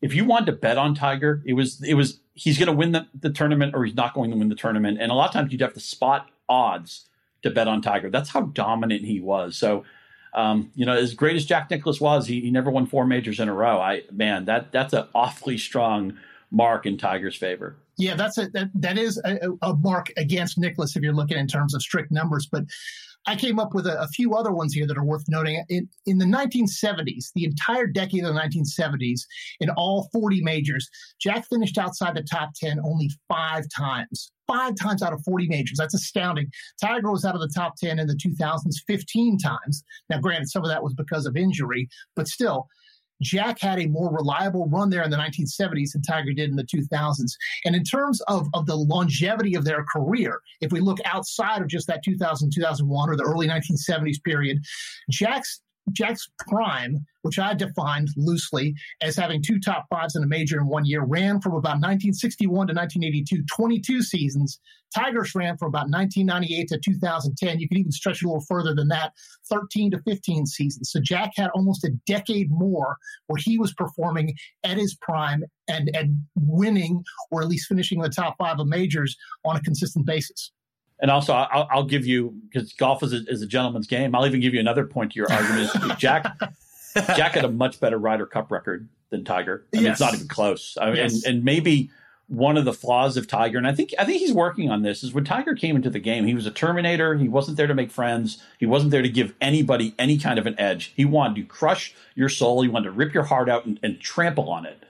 if 0.00 0.14
you 0.14 0.24
wanted 0.24 0.46
to 0.46 0.52
bet 0.52 0.78
on 0.78 0.94
Tiger, 0.94 1.42
it 1.44 1.52
was 1.52 1.82
it 1.82 1.94
was 1.94 2.20
he's 2.32 2.56
going 2.56 2.68
to 2.68 2.72
win 2.72 2.92
the, 2.92 3.06
the 3.20 3.28
tournament 3.28 3.74
or 3.74 3.84
he's 3.84 3.94
not 3.94 4.14
going 4.14 4.30
to 4.30 4.38
win 4.38 4.48
the 4.48 4.54
tournament. 4.54 4.96
And 5.02 5.12
a 5.12 5.14
lot 5.14 5.28
of 5.28 5.34
times 5.34 5.52
you'd 5.52 5.60
have 5.60 5.74
to 5.74 5.80
spot 5.80 6.30
odds 6.48 7.06
to 7.42 7.50
bet 7.50 7.68
on 7.68 7.82
Tiger. 7.82 8.08
That's 8.08 8.30
how 8.30 8.40
dominant 8.40 9.04
he 9.04 9.20
was. 9.20 9.54
So 9.58 9.84
um, 10.32 10.72
you 10.74 10.86
know, 10.86 10.96
as 10.96 11.12
great 11.12 11.36
as 11.36 11.44
Jack 11.44 11.70
Nicklaus 11.70 12.00
was, 12.00 12.26
he, 12.26 12.40
he 12.40 12.50
never 12.50 12.70
won 12.70 12.86
four 12.86 13.06
majors 13.06 13.38
in 13.38 13.50
a 13.50 13.54
row. 13.54 13.82
I 13.82 14.04
man, 14.10 14.46
that 14.46 14.72
that's 14.72 14.94
an 14.94 15.08
awfully 15.14 15.58
strong 15.58 16.16
mark 16.54 16.86
in 16.86 16.96
Tiger's 16.96 17.36
favor. 17.36 17.76
Yeah, 17.96 18.14
that's 18.14 18.38
a 18.38 18.48
that, 18.50 18.70
that 18.74 18.98
is 18.98 19.20
a, 19.24 19.50
a 19.62 19.74
mark 19.76 20.12
against 20.16 20.58
Nicklaus 20.58 20.96
if 20.96 21.02
you're 21.02 21.12
looking 21.12 21.38
in 21.38 21.46
terms 21.46 21.74
of 21.74 21.82
strict 21.82 22.10
numbers. 22.10 22.48
But 22.50 22.64
I 23.26 23.36
came 23.36 23.58
up 23.58 23.74
with 23.74 23.86
a, 23.86 24.00
a, 24.00 24.08
few 24.08 24.34
other 24.34 24.52
ones 24.52 24.74
here 24.74 24.86
that 24.86 24.98
are 24.98 25.04
worth 25.04 25.24
noting. 25.28 25.64
In, 25.70 25.88
in 26.04 26.18
the 26.18 26.26
1970s, 26.26 27.32
the 27.34 27.44
entire 27.44 27.86
decade 27.86 28.24
of 28.24 28.34
the 28.34 28.40
1970s, 28.40 29.22
in 29.60 29.70
all 29.70 30.10
40 30.12 30.42
majors, 30.42 30.88
Jack 31.20 31.46
finished 31.48 31.78
outside 31.78 32.14
the 32.14 32.22
top 32.22 32.50
10 32.54 32.80
only 32.84 33.10
five 33.28 33.64
times. 33.74 34.30
Five 34.46 34.74
times 34.74 35.02
out 35.02 35.14
of 35.14 35.22
40 35.24 35.48
majors. 35.48 35.78
That's 35.78 35.94
astounding. 35.94 36.50
Tiger 36.78 37.10
was 37.10 37.24
out 37.24 37.34
of 37.34 37.40
the 37.40 37.48
top 37.48 37.76
10 37.76 37.98
in 37.98 38.06
the 38.06 38.14
2000s 38.14 38.74
15 38.86 39.38
times. 39.38 39.82
Now, 40.10 40.20
granted, 40.20 40.50
some 40.50 40.62
of 40.62 40.68
that 40.68 40.82
was 40.82 40.92
because 40.92 41.24
of 41.24 41.34
injury, 41.34 41.88
but 42.14 42.28
still, 42.28 42.68
Jack 43.24 43.60
had 43.60 43.80
a 43.80 43.86
more 43.86 44.14
reliable 44.14 44.68
run 44.68 44.90
there 44.90 45.02
in 45.02 45.10
the 45.10 45.16
1970s 45.16 45.92
than 45.92 46.02
Tiger 46.02 46.32
did 46.32 46.50
in 46.50 46.56
the 46.56 46.64
2000s. 46.64 47.32
And 47.64 47.74
in 47.74 47.82
terms 47.82 48.20
of, 48.22 48.48
of 48.54 48.66
the 48.66 48.76
longevity 48.76 49.54
of 49.54 49.64
their 49.64 49.84
career, 49.84 50.40
if 50.60 50.70
we 50.70 50.80
look 50.80 50.98
outside 51.04 51.62
of 51.62 51.68
just 51.68 51.86
that 51.88 52.04
2000, 52.04 52.52
2001 52.54 53.10
or 53.10 53.16
the 53.16 53.22
early 53.22 53.48
1970s 53.48 54.22
period, 54.22 54.58
Jack's 55.10 55.60
Jack's 55.92 56.28
prime, 56.48 57.04
which 57.22 57.38
I 57.38 57.54
defined 57.54 58.08
loosely 58.16 58.74
as 59.02 59.16
having 59.16 59.42
two 59.42 59.58
top 59.60 59.86
fives 59.90 60.16
in 60.16 60.22
a 60.22 60.26
major 60.26 60.58
in 60.58 60.66
one 60.66 60.84
year, 60.84 61.04
ran 61.04 61.40
from 61.40 61.52
about 61.52 61.80
1961 61.80 62.68
to 62.68 62.74
1982, 62.74 63.44
22 63.54 64.02
seasons. 64.02 64.58
Tigers 64.94 65.34
ran 65.34 65.56
from 65.56 65.68
about 65.68 65.90
1998 65.90 66.68
to 66.68 66.78
2010. 66.78 67.58
You 67.58 67.68
could 67.68 67.78
even 67.78 67.92
stretch 67.92 68.22
it 68.22 68.26
a 68.26 68.28
little 68.28 68.44
further 68.48 68.74
than 68.74 68.88
that, 68.88 69.12
13 69.48 69.90
to 69.90 70.00
15 70.02 70.46
seasons. 70.46 70.90
So 70.90 71.00
Jack 71.02 71.32
had 71.36 71.50
almost 71.50 71.84
a 71.84 71.90
decade 72.06 72.50
more 72.50 72.96
where 73.26 73.40
he 73.42 73.58
was 73.58 73.74
performing 73.74 74.34
at 74.62 74.76
his 74.76 74.96
prime 75.00 75.44
and, 75.68 75.90
and 75.94 76.18
winning 76.36 77.02
or 77.30 77.42
at 77.42 77.48
least 77.48 77.68
finishing 77.68 78.00
the 78.00 78.08
top 78.08 78.36
five 78.38 78.60
of 78.60 78.68
majors 78.68 79.16
on 79.44 79.56
a 79.56 79.60
consistent 79.60 80.06
basis. 80.06 80.52
And 81.00 81.10
also, 81.10 81.32
I'll, 81.32 81.68
I'll 81.70 81.84
give 81.84 82.06
you 82.06 82.34
because 82.48 82.72
golf 82.72 83.02
is 83.02 83.12
a, 83.12 83.20
is 83.26 83.42
a, 83.42 83.46
gentleman's 83.46 83.86
game. 83.86 84.14
I'll 84.14 84.26
even 84.26 84.40
give 84.40 84.54
you 84.54 84.60
another 84.60 84.84
point 84.84 85.12
to 85.12 85.16
your 85.16 85.30
argument. 85.30 85.70
Jack 85.98 86.26
Jack 86.94 87.32
had 87.32 87.44
a 87.44 87.50
much 87.50 87.80
better 87.80 87.98
Ryder 87.98 88.26
Cup 88.26 88.50
record 88.50 88.88
than 89.10 89.24
Tiger. 89.24 89.66
I 89.72 89.76
mean, 89.76 89.84
yes. 89.86 89.92
it's 89.92 90.00
not 90.00 90.14
even 90.14 90.28
close. 90.28 90.76
I 90.80 90.86
mean, 90.86 90.96
yes. 90.96 91.24
and, 91.24 91.36
and 91.36 91.44
maybe 91.44 91.90
one 92.28 92.56
of 92.56 92.64
the 92.64 92.72
flaws 92.72 93.16
of 93.16 93.26
Tiger, 93.26 93.58
and 93.58 93.66
I 93.66 93.74
think 93.74 93.90
I 93.98 94.04
think 94.04 94.20
he's 94.20 94.32
working 94.32 94.70
on 94.70 94.82
this, 94.82 95.02
is 95.02 95.12
when 95.12 95.24
Tiger 95.24 95.54
came 95.54 95.76
into 95.76 95.90
the 95.90 95.98
game, 95.98 96.26
he 96.26 96.34
was 96.34 96.46
a 96.46 96.50
Terminator. 96.50 97.16
He 97.16 97.28
wasn't 97.28 97.56
there 97.56 97.66
to 97.66 97.74
make 97.74 97.90
friends. 97.90 98.42
He 98.58 98.66
wasn't 98.66 98.92
there 98.92 99.02
to 99.02 99.08
give 99.08 99.34
anybody 99.40 99.94
any 99.98 100.18
kind 100.18 100.38
of 100.38 100.46
an 100.46 100.58
edge. 100.58 100.92
He 100.96 101.04
wanted 101.04 101.36
to 101.36 101.42
crush 101.42 101.94
your 102.14 102.28
soul. 102.28 102.62
He 102.62 102.68
wanted 102.68 102.86
to 102.86 102.92
rip 102.92 103.12
your 103.12 103.24
heart 103.24 103.48
out 103.48 103.66
and, 103.66 103.78
and 103.82 104.00
trample 104.00 104.48
on 104.48 104.64
it. 104.64 104.84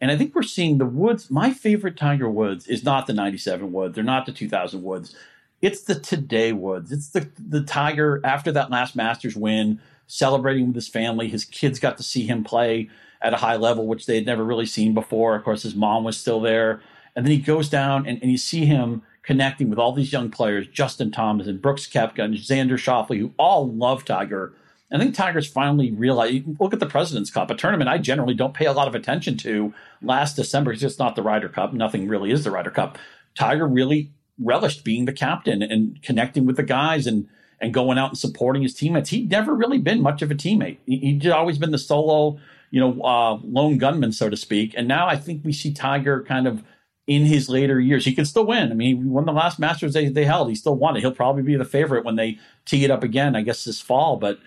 And 0.00 0.10
I 0.10 0.16
think 0.16 0.34
we're 0.34 0.42
seeing 0.42 0.78
the 0.78 0.86
Woods. 0.86 1.30
My 1.30 1.52
favorite 1.52 1.96
Tiger 1.96 2.28
Woods 2.28 2.66
is 2.66 2.84
not 2.84 3.06
the 3.06 3.14
'97 3.14 3.72
Woods. 3.72 3.94
They're 3.94 4.04
not 4.04 4.26
the 4.26 4.32
2000 4.32 4.82
Woods. 4.82 5.16
It's 5.62 5.82
the 5.82 5.94
today 5.94 6.52
Woods. 6.52 6.92
It's 6.92 7.08
the 7.08 7.28
the 7.38 7.62
Tiger 7.62 8.20
after 8.24 8.52
that 8.52 8.70
last 8.70 8.94
Masters 8.94 9.36
win, 9.36 9.80
celebrating 10.06 10.66
with 10.66 10.74
his 10.74 10.88
family. 10.88 11.28
His 11.28 11.44
kids 11.44 11.78
got 11.78 11.96
to 11.96 12.02
see 12.02 12.26
him 12.26 12.44
play 12.44 12.90
at 13.22 13.32
a 13.32 13.38
high 13.38 13.56
level, 13.56 13.86
which 13.86 14.06
they 14.06 14.16
had 14.16 14.26
never 14.26 14.44
really 14.44 14.66
seen 14.66 14.94
before. 14.94 15.34
Of 15.34 15.44
course, 15.44 15.62
his 15.62 15.74
mom 15.74 16.04
was 16.04 16.16
still 16.16 16.40
there. 16.40 16.82
And 17.14 17.24
then 17.24 17.32
he 17.32 17.38
goes 17.38 17.70
down 17.70 18.06
and, 18.06 18.20
and 18.20 18.30
you 18.30 18.36
see 18.36 18.66
him 18.66 19.02
connecting 19.22 19.70
with 19.70 19.78
all 19.78 19.92
these 19.92 20.12
young 20.12 20.30
players, 20.30 20.68
Justin 20.68 21.10
Thomas 21.10 21.46
and 21.46 21.60
Brooks 21.60 21.86
Koepka 21.86 22.22
and 22.22 22.34
Xander 22.34 22.78
Schauffele, 22.78 23.18
who 23.18 23.32
all 23.38 23.68
love 23.72 24.04
Tiger. 24.04 24.52
I 24.92 24.98
think 24.98 25.16
Tiger's 25.16 25.48
finally 25.48 25.90
realized. 25.90 26.44
Look 26.60 26.72
at 26.72 26.78
the 26.78 26.86
President's 26.86 27.30
Cup, 27.30 27.50
a 27.50 27.56
tournament 27.56 27.90
I 27.90 27.98
generally 27.98 28.34
don't 28.34 28.54
pay 28.54 28.66
a 28.66 28.72
lot 28.72 28.86
of 28.86 28.94
attention 28.94 29.36
to. 29.38 29.74
Last 30.00 30.36
December, 30.36 30.72
it's 30.72 30.80
just 30.80 31.00
not 31.00 31.16
the 31.16 31.22
Ryder 31.22 31.48
Cup. 31.48 31.72
Nothing 31.72 32.06
really 32.06 32.30
is 32.30 32.44
the 32.44 32.52
Ryder 32.52 32.70
Cup. 32.70 32.98
Tiger 33.34 33.66
really 33.66 34.12
relished 34.38 34.84
being 34.84 35.04
the 35.04 35.12
captain 35.12 35.62
and 35.62 36.02
connecting 36.02 36.46
with 36.46 36.56
the 36.56 36.62
guys 36.62 37.06
and 37.06 37.28
and 37.60 37.72
going 37.72 37.98
out 37.98 38.10
and 38.10 38.18
supporting 38.18 38.62
his 38.62 38.74
teammates. 38.74 39.10
He'd 39.10 39.30
never 39.30 39.54
really 39.54 39.78
been 39.78 40.02
much 40.02 40.20
of 40.20 40.30
a 40.30 40.34
teammate. 40.34 40.76
He, 40.86 41.18
would 41.22 41.32
always 41.32 41.56
been 41.56 41.70
the 41.70 41.78
solo, 41.78 42.38
you 42.70 42.80
know, 42.80 43.00
uh, 43.02 43.38
lone 43.42 43.78
gunman, 43.78 44.12
so 44.12 44.28
to 44.28 44.36
speak. 44.36 44.74
And 44.76 44.86
now 44.86 45.06
I 45.08 45.16
think 45.16 45.42
we 45.42 45.54
see 45.54 45.72
Tiger 45.72 46.22
kind 46.22 46.46
of 46.46 46.62
in 47.06 47.24
his 47.24 47.48
later 47.48 47.80
years. 47.80 48.04
He 48.04 48.14
could 48.14 48.26
still 48.26 48.46
win. 48.46 48.70
I 48.70 48.74
mean, 48.74 48.96
he 48.98 49.04
won 49.04 49.24
the 49.24 49.32
last 49.32 49.58
Masters 49.58 49.94
they, 49.94 50.08
they 50.08 50.24
held. 50.24 50.48
He 50.48 50.54
still 50.54 50.74
won 50.74 50.96
it. 50.96 51.00
He'll 51.00 51.12
probably 51.12 51.42
be 51.42 51.56
the 51.56 51.64
favorite 51.64 52.04
when 52.04 52.16
they 52.16 52.38
tee 52.64 52.84
it 52.84 52.90
up 52.90 53.02
again, 53.02 53.36
I 53.36 53.42
guess 53.42 53.64
this 53.64 53.80
fall. 53.80 54.16
But 54.16 54.38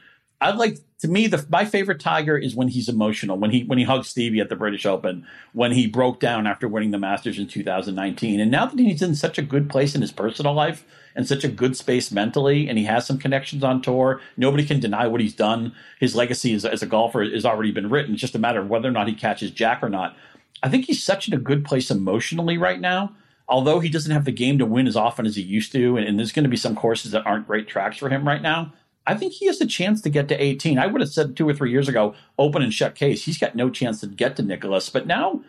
I'd 0.42 0.56
like 0.56 0.78
to 1.00 1.08
me 1.08 1.28
the 1.28 1.46
my 1.50 1.66
favorite 1.66 2.00
Tiger 2.00 2.38
is 2.38 2.56
when 2.56 2.70
he's 2.70 2.88
emotional, 2.88 3.38
when 3.38 3.52
he 3.52 3.64
when 3.64 3.78
he 3.78 3.84
hugged 3.84 4.06
Stevie 4.06 4.40
at 4.40 4.50
the 4.50 4.56
British 4.56 4.86
Open, 4.86 5.26
when 5.54 5.72
he 5.72 5.88
broke 5.88 6.20
down 6.20 6.48
after 6.48 6.68
winning 6.68 6.92
the 6.92 6.98
Masters 6.98 7.40
in 7.40 7.48
2019. 7.48 8.40
And 8.40 8.52
now 8.52 8.66
that 8.66 8.80
he's 8.80 9.02
in 9.02 9.16
such 9.16 9.38
a 9.38 9.44
good 9.44 9.70
place 9.70 9.96
in 9.96 10.02
his 10.02 10.12
personal 10.12 10.54
life 10.54 10.86
and 11.16 11.28
such 11.28 11.44
a 11.44 11.50
good 11.50 11.76
space 11.76 12.12
mentally, 12.12 12.70
and 12.70 12.78
he 12.78 12.86
has 12.86 13.06
some 13.06 13.18
connections 13.18 13.64
on 13.64 13.82
tour, 13.82 14.22
nobody 14.38 14.66
can 14.66 14.80
deny 14.80 15.08
what 15.08 15.22
he's 15.22 15.36
done. 15.36 15.74
His 16.00 16.16
legacy 16.16 16.54
as, 16.54 16.64
as 16.64 16.82
a 16.82 16.86
golfer 16.86 17.24
has 17.24 17.46
already 17.46 17.72
been 17.72 17.90
written. 17.90 18.14
It's 18.14 18.22
just 18.22 18.36
a 18.36 18.40
matter 18.40 18.62
of 18.62 18.70
whether 18.70 18.88
or 18.88 18.94
not 18.94 19.08
he 19.08 19.16
catches 19.16 19.52
Jack 19.52 19.84
or 19.84 19.90
not. 19.90 20.16
I 20.64 20.70
think 20.70 20.86
he's 20.86 21.04
such 21.04 21.28
in 21.28 21.34
a 21.34 21.38
good 21.38 21.66
place 21.66 21.92
emotionally 21.92 22.58
right 22.58 22.80
now. 22.80 23.16
Although 23.48 23.80
he 23.80 23.90
doesn't 23.90 24.12
have 24.12 24.26
the 24.26 24.32
game 24.32 24.60
to 24.60 24.66
win 24.66 24.88
as 24.88 24.96
often 24.96 25.26
as 25.26 25.36
he 25.36 25.42
used 25.42 25.72
to, 25.72 25.98
and, 25.98 26.08
and 26.08 26.20
there's 26.20 26.32
going 26.32 26.44
to 26.44 26.50
be 26.50 26.56
some 26.58 26.76
courses 26.76 27.12
that 27.12 27.26
aren't 27.26 27.48
great 27.48 27.68
tracks 27.68 27.98
for 27.98 28.08
him 28.08 28.28
right 28.28 28.44
now. 28.44 28.74
I 29.10 29.16
think 29.16 29.34
he 29.34 29.48
has 29.48 29.60
a 29.60 29.66
chance 29.66 30.02
to 30.02 30.10
get 30.10 30.28
to 30.28 30.42
18. 30.42 30.78
I 30.78 30.86
would 30.86 31.02
have 31.02 31.10
said 31.10 31.36
two 31.36 31.50
or 31.50 31.54
three 31.54 31.72
years 31.72 31.90
ago, 31.90 32.14
open 32.38 32.62
and 32.62 32.72
shut 32.72 32.94
case. 32.94 33.26
He's 33.26 33.40
got 33.40 33.56
no 33.56 33.72
chance 33.72 34.02
to 34.02 34.08
get 34.08 34.36
to 34.36 34.44
Nicklaus. 34.44 34.90
but 34.90 35.08
now 35.08 35.42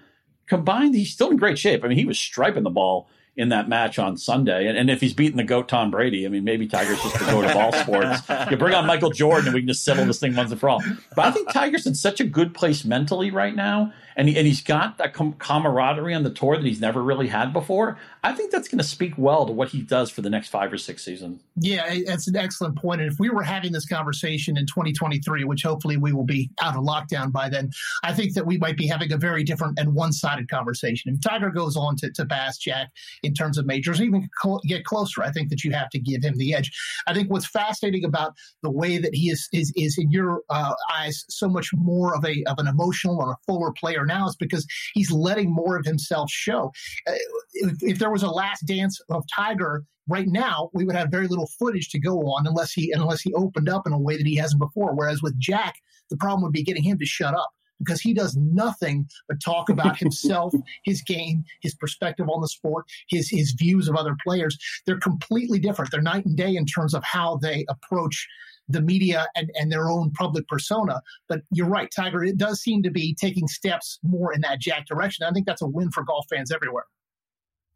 combined, 0.47 0.95
he's 0.95 1.13
still 1.13 1.31
in 1.31 1.37
great 1.37 1.59
shape. 1.59 1.85
I 1.85 1.89
mean, 1.89 1.99
he 1.99 2.07
was 2.07 2.19
striping 2.19 2.63
the 2.63 2.71
ball 2.71 3.09
in 3.37 3.51
that 3.51 3.69
match 3.69 3.99
on 3.99 4.17
Sunday. 4.17 4.67
And, 4.67 4.77
and 4.77 4.91
if 4.91 5.01
he's 5.01 5.13
beating 5.13 5.37
the 5.37 5.45
GOAT 5.45 5.69
Tom 5.69 5.91
Brady, 5.91 6.27
I 6.27 6.29
mean, 6.29 6.43
maybe 6.43 6.67
Tiger's 6.67 7.01
just 7.03 7.19
the 7.19 7.27
GOAT 7.27 7.45
of 7.45 7.57
all 7.57 7.73
sports. 7.73 8.23
You 8.51 8.57
bring 8.57 8.75
on 8.75 8.87
Michael 8.87 9.11
Jordan 9.11 9.49
and 9.49 9.55
we 9.55 9.61
can 9.61 9.69
just 9.69 9.85
settle 9.85 10.05
this 10.07 10.19
thing 10.19 10.35
once 10.35 10.51
and 10.51 10.59
for 10.59 10.69
all. 10.69 10.83
But 11.15 11.27
I 11.27 11.31
think 11.31 11.53
Tiger's 11.53 11.87
in 11.87 11.95
such 11.95 12.21
a 12.21 12.25
good 12.25 12.55
place 12.55 12.85
mentally 12.85 13.31
right 13.31 13.55
now 13.55 13.93
and, 14.21 14.29
he, 14.29 14.37
and 14.37 14.47
he's 14.47 14.61
got 14.61 14.99
that 14.99 15.15
com- 15.15 15.33
camaraderie 15.33 16.13
on 16.13 16.25
the 16.25 16.31
tour 16.31 16.55
that 16.55 16.67
he's 16.67 16.79
never 16.79 17.03
really 17.03 17.29
had 17.29 17.55
before. 17.55 17.97
I 18.23 18.35
think 18.35 18.53
that's 18.53 18.69
going 18.69 18.77
to 18.77 18.85
speak 18.85 19.15
well 19.17 19.47
to 19.47 19.53
what 19.53 19.71
he 19.71 19.81
does 19.81 20.11
for 20.11 20.21
the 20.21 20.29
next 20.29 20.49
five 20.49 20.71
or 20.71 20.77
six 20.77 21.03
seasons. 21.03 21.41
Yeah, 21.57 21.97
that's 22.05 22.29
an 22.29 22.37
excellent 22.37 22.77
point. 22.77 23.01
And 23.01 23.11
if 23.11 23.19
we 23.19 23.31
were 23.31 23.43
having 23.43 23.73
this 23.73 23.87
conversation 23.87 24.59
in 24.59 24.67
2023, 24.67 25.45
which 25.45 25.63
hopefully 25.63 25.97
we 25.97 26.13
will 26.13 26.27
be 26.27 26.51
out 26.61 26.77
of 26.77 26.83
lockdown 26.83 27.33
by 27.33 27.49
then, 27.49 27.71
I 28.05 28.13
think 28.13 28.35
that 28.35 28.45
we 28.45 28.59
might 28.59 28.77
be 28.77 28.87
having 28.87 29.11
a 29.11 29.17
very 29.17 29.43
different 29.43 29.79
and 29.79 29.95
one 29.95 30.13
sided 30.13 30.51
conversation. 30.51 31.15
If 31.15 31.23
Tiger 31.23 31.49
goes 31.49 31.75
on 31.75 31.97
to, 31.97 32.11
to 32.11 32.27
pass 32.27 32.59
Jack 32.59 32.91
in 33.23 33.33
terms 33.33 33.57
of 33.57 33.65
majors, 33.65 34.03
even 34.03 34.29
cl- 34.43 34.61
get 34.67 34.85
closer, 34.85 35.23
I 35.23 35.31
think 35.31 35.49
that 35.49 35.65
you 35.65 35.73
have 35.73 35.89
to 35.91 35.99
give 35.99 36.23
him 36.23 36.37
the 36.37 36.53
edge. 36.53 36.71
I 37.07 37.15
think 37.15 37.31
what's 37.31 37.49
fascinating 37.49 38.05
about 38.05 38.35
the 38.63 38.71
way 38.71 38.99
that 38.99 39.15
he 39.15 39.31
is 39.31 39.49
is, 39.55 39.73
is 39.77 39.97
in 39.97 40.11
your 40.11 40.43
uh, 40.51 40.75
eyes 40.95 41.25
so 41.31 41.49
much 41.49 41.71
more 41.73 42.15
of 42.15 42.23
a 42.27 42.45
of 42.45 42.59
an 42.59 42.67
emotional 42.67 43.19
or 43.19 43.33
a 43.33 43.37
fuller 43.47 43.73
player 43.73 44.05
now 44.11 44.27
is 44.27 44.37
because 44.37 44.67
he's 44.95 45.11
letting 45.11 45.51
more 45.51 45.77
of 45.77 45.85
himself 45.85 46.31
show. 46.31 46.73
Uh, 47.07 47.13
if, 47.53 47.83
if 47.83 47.99
there 47.99 48.11
was 48.11 48.23
a 48.23 48.31
last 48.31 48.67
dance 48.67 49.01
of 49.09 49.25
Tiger 49.35 49.85
right 50.09 50.29
now, 50.29 50.71
we 50.75 50.85
would 50.85 50.97
have 50.97 51.11
very 51.11 51.29
little 51.29 51.49
footage 51.59 51.89
to 51.91 51.99
go 51.99 52.19
on 52.19 52.47
unless 52.47 52.73
he 52.73 52.93
unless 52.93 53.21
he 53.21 53.33
opened 53.35 53.69
up 53.69 53.87
in 53.87 53.93
a 53.93 53.99
way 53.99 54.17
that 54.17 54.27
he 54.27 54.37
hasn't 54.37 54.61
before. 54.61 54.95
Whereas 54.95 55.23
with 55.23 55.39
Jack, 55.39 55.75
the 56.11 56.17
problem 56.17 56.43
would 56.43 56.53
be 56.53 56.65
getting 56.65 56.83
him 56.83 56.99
to 56.99 57.07
shut 57.07 57.35
up 57.35 57.51
because 57.79 58.01
he 58.01 58.13
does 58.13 58.37
nothing 58.37 59.09
but 59.29 59.41
talk 59.43 59.69
about 59.69 59.99
himself, 60.05 60.53
his 60.85 61.03
game, 61.03 61.45
his 61.63 61.75
perspective 61.75 62.29
on 62.29 62.41
the 62.41 62.49
sport, 62.49 62.85
his 63.09 63.29
his 63.29 63.53
views 63.53 63.89
of 63.89 63.97
other 63.97 64.17
players. 64.25 64.59
They're 64.87 65.01
completely 65.01 65.59
different. 65.59 65.91
They're 65.91 66.03
night 66.03 66.27
and 66.27 66.37
day 66.37 66.55
in 66.55 66.67
terms 66.67 66.95
of 66.95 67.03
how 67.05 67.39
they 67.43 67.65
approach 67.69 68.27
the 68.73 68.81
media 68.81 69.27
and, 69.35 69.51
and 69.55 69.71
their 69.71 69.89
own 69.89 70.11
public 70.13 70.49
persona. 70.49 71.03
But 71.29 71.41
you're 71.51 71.69
right, 71.69 71.91
Tiger, 71.95 72.25
it 72.25 72.37
does 72.37 72.61
seem 72.61 72.83
to 72.83 72.91
be 72.91 73.15
taking 73.15 73.49
steps 73.49 73.99
more 74.03 74.33
in 74.33 74.41
that 74.43 74.61
Jack 74.61 74.87
direction. 74.87 75.27
I 75.27 75.31
think 75.33 75.47
that's 75.47 75.63
a 75.63 75.67
win 75.67 75.91
for 75.91 76.05
golf 76.05 76.27
fans 76.31 76.51
everywhere. 76.51 76.85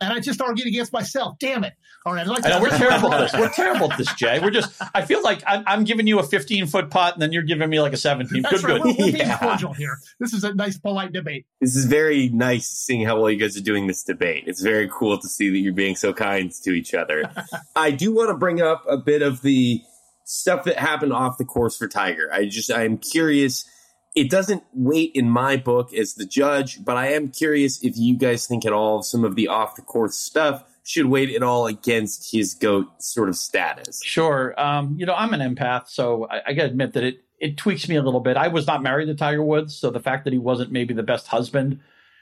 And 0.00 0.12
I 0.12 0.20
just 0.20 0.40
argued 0.40 0.66
against 0.66 0.92
myself. 0.92 1.38
Damn 1.38 1.62
it! 1.64 1.72
All 2.04 2.12
right, 2.12 2.22
I'd 2.22 2.26
like 2.26 2.44
I 2.44 2.50
know, 2.50 2.60
we're 2.60 2.76
terrible 2.76 3.14
at 3.14 3.20
this. 3.20 3.40
We're 3.40 3.48
terrible 3.48 3.90
at 3.92 3.96
this, 3.96 4.12
Jay. 4.14 4.40
We're 4.40 4.50
just. 4.50 4.74
I 4.92 5.02
feel 5.02 5.22
like 5.22 5.42
I'm, 5.46 5.62
I'm, 5.66 5.84
giving 5.84 6.06
you 6.06 6.18
a 6.18 6.24
15 6.24 6.66
foot 6.66 6.90
putt, 6.90 7.14
and 7.14 7.22
then 7.22 7.32
you're 7.32 7.44
giving 7.44 7.70
me 7.70 7.80
like 7.80 7.92
a 7.92 7.96
17. 7.96 8.42
That's 8.42 8.60
good, 8.60 8.64
right. 8.64 8.82
good. 8.82 8.98
We're, 8.98 9.06
we're 9.06 9.12
being 9.12 9.30
cordial 9.38 9.72
here. 9.72 9.96
This 10.18 10.34
is 10.34 10.42
a 10.42 10.52
nice, 10.52 10.78
polite 10.78 11.12
debate. 11.12 11.46
This 11.60 11.76
is 11.76 11.84
very 11.84 12.28
nice 12.28 12.66
seeing 12.68 13.06
how 13.06 13.20
well 13.20 13.30
you 13.30 13.38
guys 13.38 13.56
are 13.56 13.62
doing 13.62 13.86
this 13.86 14.02
debate. 14.02 14.44
It's 14.46 14.60
very 14.60 14.90
cool 14.92 15.16
to 15.16 15.28
see 15.28 15.48
that 15.48 15.58
you're 15.58 15.72
being 15.72 15.96
so 15.96 16.12
kind 16.12 16.50
to 16.64 16.72
each 16.72 16.92
other. 16.92 17.30
I 17.76 17.92
do 17.92 18.12
want 18.12 18.30
to 18.30 18.34
bring 18.34 18.60
up 18.60 18.84
a 18.88 18.98
bit 18.98 19.22
of 19.22 19.42
the 19.42 19.80
stuff 20.24 20.64
that 20.64 20.78
happened 20.78 21.12
off 21.12 21.38
the 21.38 21.44
course 21.44 21.76
for 21.76 21.88
Tiger. 21.88 22.32
I 22.32 22.46
just 22.46 22.72
I'm 22.72 22.98
curious. 22.98 23.68
It 24.14 24.30
doesn't 24.30 24.62
weight 24.72 25.10
in 25.14 25.28
my 25.28 25.56
book 25.56 25.92
as 25.92 26.14
the 26.14 26.24
judge, 26.24 26.84
but 26.84 26.96
I 26.96 27.08
am 27.08 27.30
curious 27.30 27.82
if 27.82 27.96
you 27.96 28.16
guys 28.16 28.46
think 28.46 28.64
at 28.64 28.72
all 28.72 29.02
some 29.02 29.24
of 29.24 29.34
the 29.34 29.48
off 29.48 29.76
the 29.76 29.82
course 29.82 30.14
stuff 30.14 30.64
should 30.84 31.06
weight 31.06 31.34
at 31.34 31.42
all 31.42 31.66
against 31.66 32.30
his 32.30 32.54
goat 32.54 32.86
sort 33.02 33.28
of 33.28 33.36
status. 33.36 34.00
Sure. 34.04 34.58
Um, 34.60 34.96
you 34.98 35.06
know, 35.06 35.14
I'm 35.14 35.32
an 35.32 35.40
empath, 35.40 35.88
so 35.88 36.28
I, 36.30 36.42
I 36.48 36.52
got 36.52 36.64
to 36.64 36.68
admit 36.68 36.92
that 36.92 37.04
it 37.04 37.24
it 37.40 37.56
tweaks 37.56 37.88
me 37.88 37.96
a 37.96 38.02
little 38.02 38.20
bit. 38.20 38.36
I 38.36 38.48
was 38.48 38.66
not 38.66 38.82
married 38.82 39.06
to 39.06 39.14
Tiger 39.14 39.42
Woods, 39.42 39.74
so 39.74 39.90
the 39.90 40.00
fact 40.00 40.24
that 40.24 40.32
he 40.32 40.38
wasn't 40.38 40.72
maybe 40.72 40.94
the 40.94 41.02
best 41.02 41.26
husband 41.26 41.80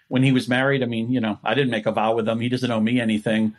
when 0.09 0.23
he 0.23 0.33
was 0.33 0.49
married, 0.49 0.83
I 0.83 0.87
mean, 0.87 1.11
you 1.11 1.21
know, 1.21 1.39
I 1.45 1.55
didn't 1.55 1.71
make 1.71 1.87
a 1.87 1.93
vow 1.93 2.15
with 2.15 2.29
him. 2.29 2.41
He 2.41 2.49
doesn't 2.49 2.71
owe 2.71 2.81
me 2.81 3.01
anything. 3.01 3.55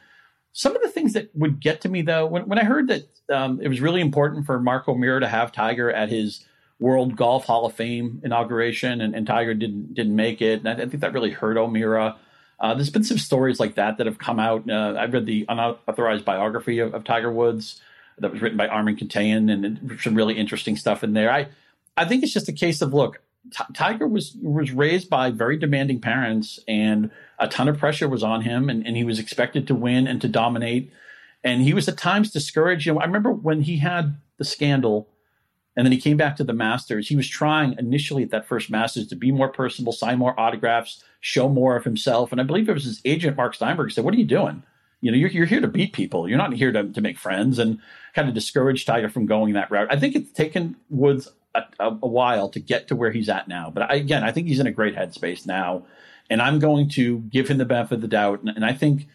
Some 0.54 0.76
of 0.76 0.82
the 0.82 0.90
things 0.90 1.14
that 1.14 1.36
would 1.36 1.60
get 1.60 1.82
to 1.82 1.90
me 1.90 2.04
though, 2.04 2.26
when, 2.28 2.48
when 2.48 2.60
I 2.60 2.64
heard 2.64 2.88
that 2.88 3.08
um, 3.30 3.60
it 3.62 3.68
was 3.68 3.82
really 3.82 4.02
important 4.02 4.46
for 4.46 4.60
Mark 4.60 4.88
O'Meara 4.88 5.20
to 5.20 5.28
have 5.28 5.52
Tiger 5.52 5.92
at 5.92 6.10
his 6.10 6.46
World 6.80 7.16
Golf 7.16 7.46
Hall 7.46 7.66
of 7.66 7.74
Fame 7.74 8.22
inauguration, 8.24 9.02
and, 9.02 9.16
and 9.16 9.26
Tiger 9.26 9.54
didn't 9.54 9.94
didn't 9.94 10.16
make 10.16 10.42
it, 10.42 10.60
and 10.60 10.70
I, 10.70 10.74
I 10.74 10.88
think 10.88 11.00
that 11.00 11.14
really 11.14 11.32
hurt 11.32 11.58
O'Meara. 11.58 12.18
Uh, 12.60 12.74
there's 12.74 12.90
been 12.90 13.04
some 13.04 13.18
stories 13.18 13.60
like 13.60 13.76
that 13.76 13.98
that 13.98 14.08
have 14.08 14.20
come 14.20 14.40
out. 14.40 14.70
Uh, 14.70 14.96
I've 14.98 15.14
read 15.14 15.26
the 15.26 15.46
unauthorized 15.50 16.24
biography 16.24 16.80
of, 16.80 16.94
of, 16.94 17.04
Tiger 17.04 17.32
Woods 17.32 17.82
that 18.20 18.32
was 18.32 18.42
written 18.42 18.58
by 18.58 18.68
Armen 18.68 18.96
Keteyian, 18.96 19.52
and 19.52 20.00
some 20.02 20.14
really 20.14 20.36
interesting 20.36 20.76
stuff 20.76 21.04
in 21.04 21.14
there. 21.14 21.32
I 21.32 21.48
I 21.98 22.06
think 22.06 22.24
it's 22.24 22.34
just 22.34 22.50
a 22.50 22.54
case 22.54 22.82
of 22.82 22.94
look, 22.94 23.22
T- 23.52 23.74
Tiger 23.74 24.08
was 24.08 24.36
was 24.42 24.72
raised 24.72 25.10
by 25.10 25.32
very 25.32 25.58
demanding 25.58 26.00
parents, 26.00 26.60
and 26.68 27.12
a 27.40 27.48
ton 27.48 27.68
of 27.68 27.78
pressure 27.78 28.08
was 28.08 28.24
on 28.24 28.42
him, 28.42 28.70
and, 28.70 28.86
and 28.86 28.96
he 28.96 29.04
was 29.04 29.20
expected 29.20 29.68
to 29.68 29.76
win 29.76 30.08
and 30.08 30.22
to 30.22 30.28
dominate. 30.28 30.92
And 31.44 31.62
he 31.62 31.74
was 31.74 31.88
at 31.90 31.98
times 31.98 32.32
discouraged. 32.32 32.86
You 32.86 32.94
know, 32.94 33.00
I 33.00 33.06
remember 33.06 33.32
when 33.32 33.62
he 33.62 33.78
had 33.78 34.16
the 34.38 34.46
scandal, 34.46 35.10
and 35.76 35.86
then 35.86 35.92
he 35.92 36.00
came 36.00 36.16
back 36.16 36.38
to 36.38 36.44
the 36.44 36.54
Masters. 36.54 37.10
He 37.10 37.18
was 37.18 37.28
trying 37.28 37.76
initially 37.78 38.24
at 38.24 38.32
that 38.32 38.48
first 38.48 38.70
Masters 38.70 39.08
to 39.08 39.16
be 39.16 39.32
more 39.32 39.50
personable, 39.50 39.92
sign 39.92 40.20
more 40.20 40.40
autographs, 40.40 41.04
show 41.20 41.50
more 41.50 41.76
of 41.76 41.84
himself. 41.84 42.32
And 42.32 42.40
I 42.40 42.46
believe 42.46 42.70
it 42.70 42.74
was 42.74 42.86
his 42.86 43.02
agent 43.04 43.36
Mark 43.36 43.56
Steinberg 43.56 43.92
said, 43.92 44.06
"What 44.06 44.14
are 44.14 44.20
you 44.20 44.26
doing? 44.26 44.64
You 45.02 45.12
know, 45.12 45.18
you're, 45.18 45.30
you're 45.30 45.46
here 45.46 45.60
to 45.60 45.68
beat 45.68 45.92
people. 45.92 46.30
You're 46.30 46.38
not 46.38 46.54
here 46.54 46.72
to, 46.72 46.92
to 46.92 47.02
make 47.02 47.18
friends." 47.18 47.60
And 47.60 47.80
kind 48.14 48.30
of 48.30 48.36
discouraged 48.36 48.88
Tiger 48.88 49.10
from 49.10 49.26
going 49.26 49.54
that 49.54 49.72
route. 49.72 49.88
I 49.92 50.00
think 50.00 50.16
it's 50.16 50.32
taken 50.32 50.76
Woods 50.90 51.30
a, 51.56 51.64
a, 51.80 51.90
while 51.90 52.50
to 52.50 52.60
get 52.60 52.88
to 52.88 52.96
where 52.96 53.12
he's 53.12 53.30
at 53.30 53.48
now. 53.48 53.70
But 53.70 53.92
I, 53.92 53.96
again, 53.96 54.24
I 54.24 54.32
think 54.32 54.48
he's 54.48 54.60
in 54.60 54.68
a 54.68 54.72
great 54.72 54.96
headspace 54.96 55.46
now 55.46 55.84
and 56.30 56.42
I'm 56.42 56.60
going 56.60 56.90
to 56.90 57.20
give 57.20 57.48
him 57.48 57.58
the 57.58 57.66
benefit 57.66 57.96
of 57.96 58.02
the 58.02 58.08
doubt. 58.08 58.42
And, 58.42 58.50
and 58.50 58.66
I 58.66 58.74
think 58.74 59.08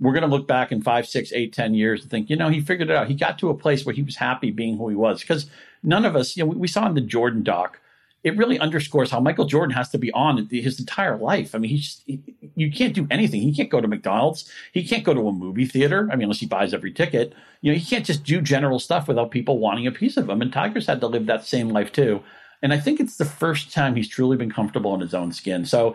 we're 0.00 0.12
going 0.12 0.28
to 0.28 0.34
look 0.34 0.46
back 0.46 0.72
in 0.72 0.82
five, 0.82 1.06
six, 1.06 1.32
eight, 1.32 1.52
ten 1.52 1.74
years 1.74 2.02
and 2.02 2.10
think, 2.10 2.30
you 2.30 2.36
know, 2.36 2.48
he 2.48 2.60
figured 2.60 2.90
it 2.90 2.96
out. 2.96 3.08
He 3.08 3.14
got 3.14 3.38
to 3.40 3.50
a 3.50 3.54
place 3.54 3.84
where 3.84 3.94
he 3.94 4.02
was 4.02 4.16
happy 4.16 4.50
being 4.50 4.76
who 4.76 4.88
he 4.88 4.94
was. 4.94 5.20
Because 5.20 5.50
none 5.82 6.04
of 6.04 6.16
us, 6.16 6.36
you 6.36 6.44
know, 6.44 6.50
we, 6.50 6.56
we 6.56 6.68
saw 6.68 6.86
in 6.86 6.94
the 6.94 7.00
Jordan 7.00 7.42
doc, 7.42 7.80
it 8.24 8.36
really 8.36 8.58
underscores 8.58 9.10
how 9.10 9.20
Michael 9.20 9.44
Jordan 9.44 9.76
has 9.76 9.90
to 9.90 9.98
be 9.98 10.10
on 10.12 10.48
his 10.50 10.80
entire 10.80 11.16
life. 11.16 11.54
I 11.54 11.58
mean, 11.58 11.70
he's 11.70 12.02
he, 12.06 12.20
you 12.56 12.72
can't 12.72 12.94
do 12.94 13.06
anything. 13.10 13.42
He 13.42 13.54
can't 13.54 13.68
go 13.68 13.80
to 13.80 13.86
McDonald's. 13.86 14.50
He 14.72 14.82
can't 14.82 15.04
go 15.04 15.12
to 15.12 15.28
a 15.28 15.32
movie 15.32 15.66
theater. 15.66 16.08
I 16.10 16.16
mean, 16.16 16.24
unless 16.24 16.40
he 16.40 16.46
buys 16.46 16.72
every 16.72 16.92
ticket. 16.92 17.34
You 17.60 17.72
know, 17.72 17.78
he 17.78 17.84
can't 17.84 18.06
just 18.06 18.24
do 18.24 18.40
general 18.40 18.78
stuff 18.78 19.06
without 19.06 19.30
people 19.30 19.58
wanting 19.58 19.86
a 19.86 19.92
piece 19.92 20.16
of 20.16 20.28
him. 20.28 20.40
And 20.40 20.52
Tiger's 20.52 20.86
had 20.86 21.00
to 21.00 21.06
live 21.06 21.26
that 21.26 21.44
same 21.44 21.68
life 21.68 21.92
too. 21.92 22.22
And 22.62 22.72
I 22.72 22.78
think 22.78 22.98
it's 22.98 23.18
the 23.18 23.26
first 23.26 23.72
time 23.72 23.94
he's 23.94 24.08
truly 24.08 24.38
been 24.38 24.50
comfortable 24.50 24.94
in 24.94 25.00
his 25.00 25.14
own 25.14 25.32
skin. 25.32 25.66
So 25.66 25.94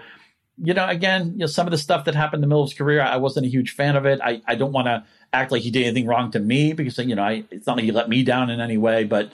you 0.61 0.73
know, 0.73 0.87
again, 0.87 1.31
you 1.33 1.39
know, 1.39 1.45
some 1.45 1.67
of 1.67 1.71
the 1.71 1.77
stuff 1.77 2.05
that 2.05 2.15
happened 2.15 2.39
in 2.39 2.41
the 2.41 2.47
middle 2.47 2.63
of 2.63 2.69
his 2.69 2.77
career, 2.77 3.01
I 3.01 3.17
wasn't 3.17 3.45
a 3.45 3.49
huge 3.49 3.71
fan 3.71 3.95
of 3.95 4.05
it. 4.05 4.19
I, 4.21 4.41
I 4.45 4.55
don't 4.55 4.73
want 4.73 4.87
to 4.87 5.05
act 5.31 5.51
like 5.51 5.61
he 5.61 5.71
did 5.71 5.83
anything 5.83 6.05
wrong 6.05 6.31
to 6.31 6.39
me 6.39 6.73
because, 6.73 6.97
you 6.97 7.15
know, 7.15 7.23
I, 7.23 7.45
it's 7.49 7.65
not 7.65 7.77
like 7.77 7.85
he 7.85 7.91
let 7.91 8.09
me 8.09 8.23
down 8.23 8.49
in 8.49 8.59
any 8.59 8.77
way, 8.77 9.05
but 9.05 9.31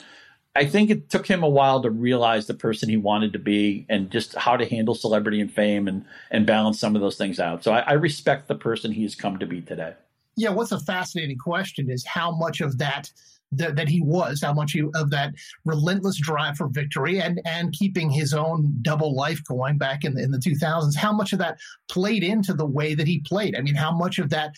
I 0.56 0.64
think 0.64 0.90
it 0.90 1.10
took 1.10 1.26
him 1.26 1.42
a 1.42 1.48
while 1.48 1.82
to 1.82 1.90
realize 1.90 2.46
the 2.46 2.54
person 2.54 2.88
he 2.88 2.96
wanted 2.96 3.32
to 3.34 3.38
be 3.38 3.86
and 3.88 4.10
just 4.10 4.34
how 4.34 4.56
to 4.56 4.64
handle 4.66 4.94
celebrity 4.94 5.40
and 5.40 5.52
fame 5.52 5.86
and, 5.86 6.04
and 6.30 6.46
balance 6.46 6.80
some 6.80 6.96
of 6.96 7.02
those 7.02 7.16
things 7.16 7.38
out. 7.38 7.62
So 7.62 7.72
I, 7.72 7.80
I 7.80 7.92
respect 7.92 8.48
the 8.48 8.54
person 8.54 8.92
he 8.92 9.02
has 9.02 9.14
come 9.14 9.38
to 9.38 9.46
be 9.46 9.60
today. 9.60 9.94
Yeah, 10.36 10.50
what's 10.50 10.72
a 10.72 10.80
fascinating 10.80 11.38
question 11.38 11.90
is 11.90 12.04
how 12.04 12.30
much 12.30 12.60
of 12.60 12.78
that– 12.78 13.10
that, 13.52 13.76
that 13.76 13.88
he 13.88 14.00
was, 14.02 14.40
how 14.42 14.52
much 14.52 14.72
he, 14.72 14.82
of 14.94 15.10
that 15.10 15.34
relentless 15.64 16.18
drive 16.18 16.56
for 16.56 16.68
victory 16.68 17.20
and 17.20 17.40
and 17.44 17.72
keeping 17.72 18.10
his 18.10 18.34
own 18.34 18.74
double 18.82 19.14
life 19.14 19.42
going 19.44 19.78
back 19.78 20.04
in 20.04 20.14
the, 20.14 20.22
in 20.22 20.30
the 20.30 20.38
2000s, 20.38 20.96
how 20.96 21.12
much 21.12 21.32
of 21.32 21.38
that 21.38 21.58
played 21.88 22.24
into 22.24 22.52
the 22.54 22.66
way 22.66 22.94
that 22.94 23.06
he 23.06 23.20
played? 23.20 23.56
I 23.56 23.60
mean, 23.60 23.74
how 23.74 23.92
much 23.92 24.18
of 24.18 24.30
that 24.30 24.56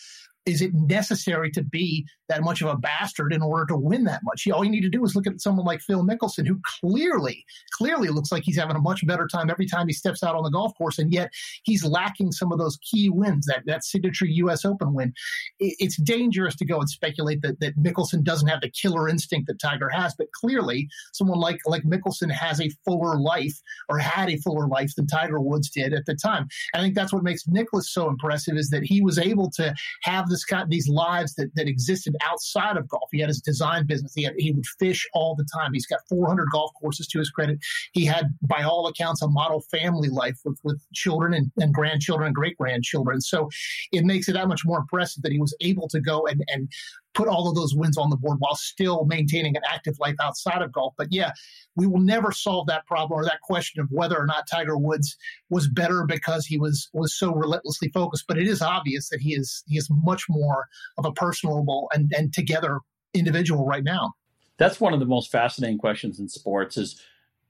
is 0.49 0.63
it 0.63 0.73
necessary 0.73 1.51
to 1.51 1.63
be 1.63 2.07
that 2.29 2.43
much 2.43 2.63
of 2.63 2.69
a 2.69 2.77
bastard 2.77 3.33
in 3.33 3.43
order 3.43 3.67
to 3.67 3.77
win 3.77 4.05
that 4.05 4.23
much? 4.25 4.49
All 4.49 4.65
you 4.65 4.71
need 4.71 4.81
to 4.81 4.89
do 4.89 5.05
is 5.05 5.15
look 5.15 5.27
at 5.27 5.41
someone 5.41 5.67
like 5.67 5.81
Phil 5.81 6.03
Mickelson, 6.03 6.47
who 6.47 6.59
clearly, 6.81 7.45
clearly 7.77 8.09
looks 8.09 8.33
like 8.33 8.45
he's 8.45 8.59
having 8.59 8.77
a 8.77 8.81
much 8.81 9.07
better 9.07 9.27
time 9.27 9.51
every 9.51 9.67
time 9.67 9.87
he 9.87 9.93
steps 9.93 10.23
out 10.23 10.35
on 10.35 10.43
the 10.43 10.51
golf 10.51 10.73
course, 10.77 10.99
and 10.99 11.13
yet 11.13 11.31
he's 11.65 11.85
lacking 11.85 12.33
some 12.33 12.51
of 12.51 12.59
those 12.59 12.79
key 12.79 13.11
wins, 13.11 13.47
that 13.47 13.63
that 13.67 13.85
signature 13.85 14.25
U.S. 14.25 14.65
Open 14.65 14.95
win. 14.95 15.13
It's 15.59 16.01
dangerous 16.01 16.57
to 16.57 16.65
go 16.65 16.81
and 16.81 16.89
speculate 16.89 17.43
that 17.43 17.61
that 17.61 17.79
Mickelson 17.79 18.23
doesn't 18.23 18.49
have 18.49 18.63
the 18.63 18.71
killer 18.71 19.09
instinct 19.09 19.49
that 19.49 19.61
Tiger 19.61 19.91
has, 19.91 20.15
but 20.17 20.33
clearly 20.33 20.89
someone 21.13 21.39
like 21.39 21.59
like 21.67 21.83
Mickelson 21.83 22.31
has 22.31 22.61
a 22.61 22.71
fuller 22.85 23.19
life 23.19 23.61
or 23.89 23.99
had 23.99 24.31
a 24.31 24.39
fuller 24.39 24.67
life 24.67 24.95
than 24.97 25.07
Tiger 25.07 25.41
Woods 25.41 25.69
did 25.69 25.93
at 25.93 26.07
the 26.07 26.15
time. 26.15 26.49
I 26.75 26.81
think 26.81 26.95
that's 26.95 27.13
what 27.13 27.23
makes 27.23 27.47
Nicklaus 27.47 27.93
so 27.93 28.09
impressive 28.09 28.57
is 28.57 28.71
that 28.71 28.85
he 28.85 29.03
was 29.03 29.19
able 29.19 29.51
to 29.53 29.75
have 30.03 30.29
this 30.39 30.45
kind, 30.45 30.71
these 30.71 30.89
lives 30.89 31.35
that, 31.35 31.51
that 31.57 31.67
existed 31.67 32.17
outside 32.23 32.77
of 32.77 32.89
golf. 32.89 33.09
He 33.11 33.21
had 33.21 33.29
his 33.29 33.41
design 33.41 33.87
business. 33.87 34.13
He 34.15 34.23
had, 34.23 34.35
he 34.39 34.53
would 34.53 34.67
fish 34.79 35.07
all 35.13 35.35
the 35.35 35.47
time. 35.53 35.73
He's 35.73 35.87
got 35.87 36.01
400 36.09 36.47
golf 36.53 36.71
courses 36.81 37.07
to 37.09 37.19
his 37.19 37.31
credit. 37.31 37.59
He 37.93 38.05
had, 38.05 38.35
by 38.43 38.63
all 38.63 38.87
accounts, 38.87 39.23
a 39.23 39.29
model 39.29 39.63
family 39.71 40.09
life 40.09 40.39
with, 40.45 40.59
with 40.63 40.81
children 40.95 41.35
and, 41.35 41.51
and 41.59 41.75
grandchildren 41.75 42.29
and 42.29 42.35
great 42.35 42.57
grandchildren. 42.57 43.21
So 43.21 43.49
it 43.93 44.05
makes 44.05 44.29
it 44.29 44.35
that 44.35 44.49
much 44.49 44.63
more 44.65 44.79
impressive 44.79 45.23
that 45.23 45.33
he 45.33 45.41
was 45.41 45.57
able 45.61 45.89
to 45.89 46.01
go 46.01 46.27
and, 46.27 46.45
and 46.49 46.71
put 47.19 47.27
all 47.29 47.49
of 47.49 47.57
those 47.57 47.75
wins 47.75 47.99
on 47.99 48.11
the 48.11 48.17
board 48.17 48.39
while 48.39 48.55
still 48.55 49.05
maintaining 49.07 49.57
an 49.57 49.63
active 49.69 49.99
life 49.99 50.15
outside 50.23 50.63
of 50.63 50.71
golf. 50.71 50.95
But 50.97 51.09
yeah, 51.11 51.33
we 51.75 51.85
will 51.85 52.01
never 52.01 52.31
solve 52.31 52.69
that 52.69 52.87
problem 52.87 53.19
or 53.19 53.25
that 53.25 53.41
question 53.41 53.83
of 53.83 53.89
whether 53.91 54.17
or 54.17 54.25
not 54.25 54.47
Tiger 54.49 54.79
Woods 54.79 55.17
was 55.51 55.67
better 55.69 56.05
because 56.07 56.47
he 56.47 56.59
was 56.59 56.89
was 56.93 57.19
so 57.19 57.35
relentlessly 57.35 57.89
focused. 57.89 58.27
But 58.29 58.39
it 58.39 58.47
is 58.47 58.63
obvious 58.63 59.09
that 59.09 59.21
he 59.21 59.35
is 59.35 59.65
he 59.67 59.77
is 59.77 59.89
much 59.91 60.27
more 60.29 60.69
of 60.97 61.05
a 61.05 61.13
personable 61.13 61.91
and, 61.93 62.13
and 62.17 62.33
together 62.33 62.79
individual 63.13 63.67
right 63.67 63.85
now. 63.85 64.13
That's 64.57 64.81
one 64.81 64.95
of 64.95 65.01
the 65.01 65.07
most 65.07 65.33
fascinating 65.33 65.79
questions 65.79 66.21
in 66.21 66.29
sports 66.29 66.77
is 66.77 67.03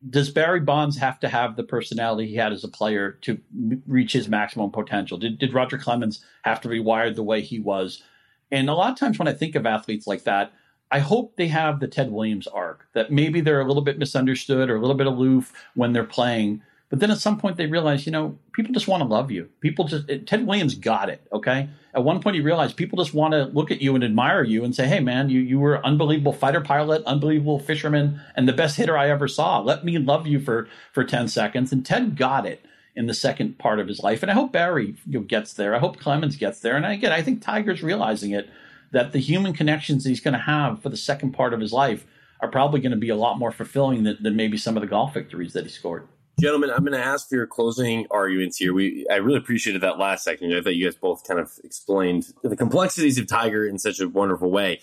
does 0.09 0.31
Barry 0.31 0.61
Bonds 0.61 0.97
have 0.97 1.21
to 1.21 1.29
have 1.29 1.57
the 1.57 1.65
personality 1.65 2.29
he 2.29 2.37
had 2.37 2.53
as 2.53 2.65
a 2.65 2.69
player 2.69 3.13
to 3.23 3.39
reach 3.87 4.13
his 4.13 4.29
maximum 4.29 4.71
potential? 4.71 5.19
Did, 5.19 5.39
did 5.39 5.53
Roger 5.53 5.77
Clemens 5.77 6.25
have 6.43 6.61
to 6.61 6.69
be 6.69 6.79
wired 6.79 7.17
the 7.17 7.25
way 7.25 7.43
he 7.43 7.59
was? 7.59 8.03
And 8.51 8.69
a 8.69 8.75
lot 8.75 8.91
of 8.91 8.99
times 8.99 9.19
when 9.19 9.29
I 9.29 9.33
think 9.33 9.55
of 9.55 9.67
athletes 9.67 10.07
like 10.07 10.25
that, 10.25 10.53
I 10.91 11.01
hope 11.01 11.37
they 11.37 11.49
have 11.49 11.81
the 11.81 11.89
Ted 11.89 12.11
Williams 12.11 12.47
arc, 12.47 12.87
that 12.95 13.13
maybe 13.13 13.41
they're 13.41 13.61
a 13.61 13.67
little 13.67 13.83
bit 13.83 13.99
misunderstood 13.99 14.71
or 14.71 14.77
a 14.77 14.81
little 14.81 14.97
bit 14.97 15.07
aloof 15.07 15.53
when 15.75 15.93
they're 15.93 16.05
playing. 16.05 16.63
But 16.89 17.01
then 17.01 17.11
at 17.11 17.19
some 17.19 17.39
point 17.39 17.59
they 17.59 17.67
realize, 17.67 18.07
you 18.07 18.13
know, 18.13 18.39
people 18.55 18.73
just 18.73 18.89
want 18.89 19.03
to 19.03 19.09
love 19.09 19.31
you. 19.31 19.51
People 19.61 19.85
just, 19.87 20.09
eh, 20.09 20.21
Ted 20.25 20.47
Williams 20.47 20.75
got 20.75 21.11
it, 21.11 21.21
okay? 21.31 21.69
At 21.95 22.05
one 22.05 22.23
point 22.23 22.37
he 22.37 22.41
realized 22.41 22.77
people 22.77 23.03
just 23.03 23.13
want 23.13 23.33
to 23.33 23.45
look 23.45 23.71
at 23.71 23.83
you 23.83 23.95
and 23.95 24.03
admire 24.03 24.43
you 24.43 24.65
and 24.65 24.75
say, 24.75 24.87
hey, 24.87 25.01
man, 25.01 25.29
you, 25.29 25.41
you 25.41 25.59
were 25.59 25.85
unbelievable 25.85 26.33
fighter 26.33 26.63
pilot, 26.63 27.05
unbelievable 27.05 27.59
fisherman, 27.59 28.23
and 28.35 28.49
the 28.49 28.55
best 28.55 28.77
hitter 28.79 28.97
I 28.97 29.11
ever 29.11 29.29
saw. 29.29 29.61
Let 29.61 29.85
me 29.85 29.99
love 29.99 30.27
you 30.27 30.41
for, 30.41 30.69
for 30.93 31.05
10 31.05 31.29
seconds. 31.29 31.71
And 31.71 31.85
Ted 31.85 32.17
got 32.17 32.47
it 32.47 32.65
in 32.99 33.07
the 33.07 33.15
second 33.15 33.57
part 33.59 33.79
of 33.79 33.87
his 33.87 34.01
life. 34.01 34.23
And 34.23 34.31
I 34.31 34.35
hope 34.35 34.51
Barry 34.51 34.97
you 35.07 35.21
know, 35.21 35.25
gets 35.25 35.53
there. 35.53 35.73
I 35.73 35.79
hope 35.79 36.01
Clemens 36.01 36.35
gets 36.35 36.59
there. 36.59 36.77
And 36.77 36.85
again, 36.85 37.13
I 37.13 37.23
think 37.23 37.41
Tiger's 37.41 37.81
realizing 37.81 38.33
it 38.33 38.51
that 38.91 39.13
the 39.13 39.21
human 39.21 39.53
connections 39.53 40.05
he's 40.05 40.21
going 40.21 40.35
to 40.35 40.41
have 40.41 40.83
for 40.83 40.89
the 40.89 40.97
second 40.97 41.31
part 41.31 41.55
of 41.55 41.61
his 41.61 41.73
life 41.73 42.05
are 42.41 42.51
probably 42.51 42.81
going 42.81 42.91
to 42.91 42.99
be 42.99 43.09
a 43.09 43.17
lot 43.17 43.39
more 43.39 43.53
fulfilling 43.53 44.03
than, 44.03 44.19
than 44.21 44.35
maybe 44.35 44.59
some 44.59 44.77
of 44.77 44.81
the 44.81 44.89
golf 44.89 45.15
victories 45.15 45.53
that 45.53 45.63
he 45.63 45.71
scored. 45.71 46.09
Gentlemen, 46.41 46.71
I'm 46.71 46.85
going 46.85 46.99
to 46.99 47.05
ask 47.05 47.29
for 47.29 47.37
your 47.37 47.47
closing 47.47 48.09
arguments 48.11 48.57
here. 48.57 48.75
We 48.75 49.07
I 49.09 49.17
really 49.17 49.39
appreciated 49.39 49.83
that 49.83 49.99
last 49.99 50.25
section. 50.25 50.53
I 50.53 50.61
thought 50.61 50.75
you 50.75 50.85
guys 50.85 50.97
both 50.97 51.23
kind 51.27 51.39
of 51.39 51.53
explained 51.63 52.33
the 52.43 52.57
complexities 52.57 53.17
of 53.19 53.29
Tiger 53.29 53.65
in 53.65 53.79
such 53.79 54.01
a 54.01 54.09
wonderful 54.09 54.51
way. 54.51 54.81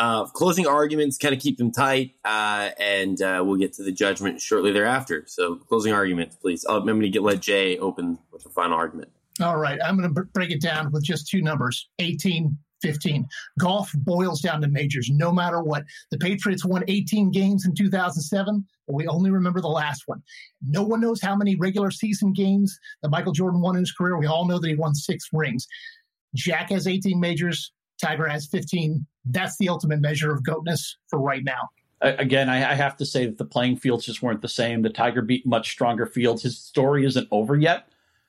Uh, 0.00 0.24
closing 0.24 0.66
arguments, 0.66 1.18
kind 1.18 1.34
of 1.34 1.42
keep 1.42 1.58
them 1.58 1.70
tight, 1.70 2.14
uh, 2.24 2.70
and 2.78 3.20
uh, 3.20 3.42
we'll 3.44 3.58
get 3.58 3.74
to 3.74 3.82
the 3.82 3.92
judgment 3.92 4.40
shortly 4.40 4.72
thereafter. 4.72 5.24
So, 5.26 5.56
closing 5.56 5.92
arguments, 5.92 6.36
please. 6.36 6.64
I'm 6.66 6.86
going 6.86 7.12
to 7.12 7.20
let 7.20 7.42
Jay 7.42 7.76
open 7.76 8.18
with 8.32 8.42
the 8.42 8.48
final 8.48 8.78
argument. 8.78 9.10
All 9.42 9.58
right, 9.58 9.78
I'm 9.84 9.98
going 9.98 10.14
to 10.14 10.22
break 10.32 10.52
it 10.52 10.62
down 10.62 10.90
with 10.90 11.04
just 11.04 11.28
two 11.28 11.42
numbers: 11.42 11.86
18, 11.98 12.56
15. 12.80 13.26
Golf 13.58 13.92
boils 13.94 14.40
down 14.40 14.62
to 14.62 14.68
majors, 14.68 15.10
no 15.12 15.30
matter 15.30 15.62
what. 15.62 15.84
The 16.10 16.16
Patriots 16.16 16.64
won 16.64 16.82
18 16.88 17.30
games 17.30 17.66
in 17.66 17.74
2007, 17.74 18.66
but 18.86 18.94
we 18.94 19.06
only 19.06 19.30
remember 19.30 19.60
the 19.60 19.68
last 19.68 20.04
one. 20.06 20.22
No 20.66 20.82
one 20.82 21.02
knows 21.02 21.20
how 21.20 21.36
many 21.36 21.56
regular 21.56 21.90
season 21.90 22.32
games 22.32 22.78
that 23.02 23.10
Michael 23.10 23.32
Jordan 23.32 23.60
won 23.60 23.76
in 23.76 23.82
his 23.82 23.92
career. 23.92 24.18
We 24.18 24.24
all 24.24 24.48
know 24.48 24.58
that 24.58 24.66
he 24.66 24.76
won 24.76 24.94
six 24.94 25.28
rings. 25.30 25.66
Jack 26.34 26.70
has 26.70 26.86
18 26.86 27.20
majors. 27.20 27.70
Tiger 28.00 28.26
has 28.26 28.46
15. 28.46 29.06
That's 29.24 29.56
the 29.58 29.68
ultimate 29.68 30.00
measure 30.00 30.32
of 30.32 30.42
goatness 30.42 30.96
for 31.08 31.20
right 31.20 31.44
now. 31.44 31.68
Again, 32.02 32.48
I, 32.48 32.70
I 32.70 32.74
have 32.74 32.96
to 32.96 33.04
say 33.04 33.26
that 33.26 33.36
the 33.36 33.44
playing 33.44 33.76
fields 33.76 34.06
just 34.06 34.22
weren't 34.22 34.40
the 34.40 34.48
same. 34.48 34.82
The 34.82 34.88
Tiger 34.88 35.20
beat 35.20 35.46
much 35.46 35.70
stronger 35.70 36.06
fields. 36.06 36.42
His 36.42 36.58
story 36.58 37.04
isn't 37.04 37.28
over 37.30 37.56
yet. 37.56 37.88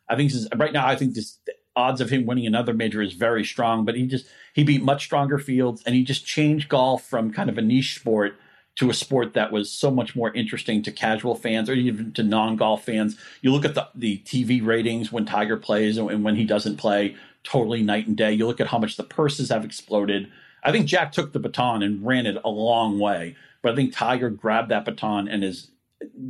I 0.10 0.18
think 0.18 0.34
is, 0.34 0.48
right 0.58 0.74
now. 0.74 0.86
I 0.86 0.98
think 0.98 1.16
this, 1.16 1.38
the 1.46 1.54
odds 1.76 2.02
of 2.02 2.10
him 2.10 2.26
winning 2.26 2.46
another 2.46 2.74
major 2.74 3.02
is 3.02 3.14
very 3.14 3.46
strong. 3.46 3.86
But 3.86 3.96
he 3.96 4.08
just 4.08 4.26
he 4.54 4.66
beat 4.66 4.84
much 4.84 5.06
stronger 5.06 5.40
fields, 5.40 5.82
and 5.86 5.96
he 5.96 6.04
just 6.04 6.26
changed 6.26 6.68
golf 6.68 7.06
from 7.06 7.32
kind 7.32 7.50
of 7.50 7.58
a 7.58 7.62
niche 7.62 7.96
sport 7.96 8.36
to 8.76 8.90
a 8.90 8.94
sport 8.94 9.34
that 9.34 9.52
was 9.52 9.72
so 9.72 9.92
much 9.92 10.16
more 10.16 10.34
interesting 10.34 10.82
to 10.84 10.92
casual 10.92 11.36
fans 11.36 11.70
or 11.70 11.74
even 11.74 12.12
to 12.14 12.24
non-golf 12.24 12.86
fans. 12.86 13.18
You 13.42 13.52
look 13.52 13.66
at 13.66 13.76
the, 13.76 13.88
the 13.94 14.20
TV 14.20 14.66
ratings 14.66 15.12
when 15.12 15.26
Tiger 15.26 15.58
plays 15.58 15.98
and 15.98 16.24
when 16.24 16.36
he 16.36 16.46
doesn't 16.46 16.78
play 16.78 17.16
totally 17.44 17.84
night 17.84 18.08
and 18.08 18.16
day. 18.16 18.32
You 18.32 18.48
look 18.48 18.62
at 18.62 18.68
how 18.68 18.80
much 18.80 18.96
the 18.98 19.04
purses 19.04 19.50
have 19.50 19.66
exploded. 19.66 20.32
I 20.64 20.72
think 20.72 20.88
Jack 20.88 21.12
took 21.12 21.34
the 21.34 21.40
baton 21.40 21.84
and 21.84 22.06
ran 22.06 22.26
it 22.26 22.38
a 22.44 22.50
long 22.50 23.00
way, 23.00 23.36
but 23.62 23.74
I 23.74 23.76
think 23.76 23.94
Tiger 23.94 24.30
grabbed 24.30 24.70
that 24.70 24.86
baton 24.86 25.28
and 25.28 25.44
is 25.44 25.72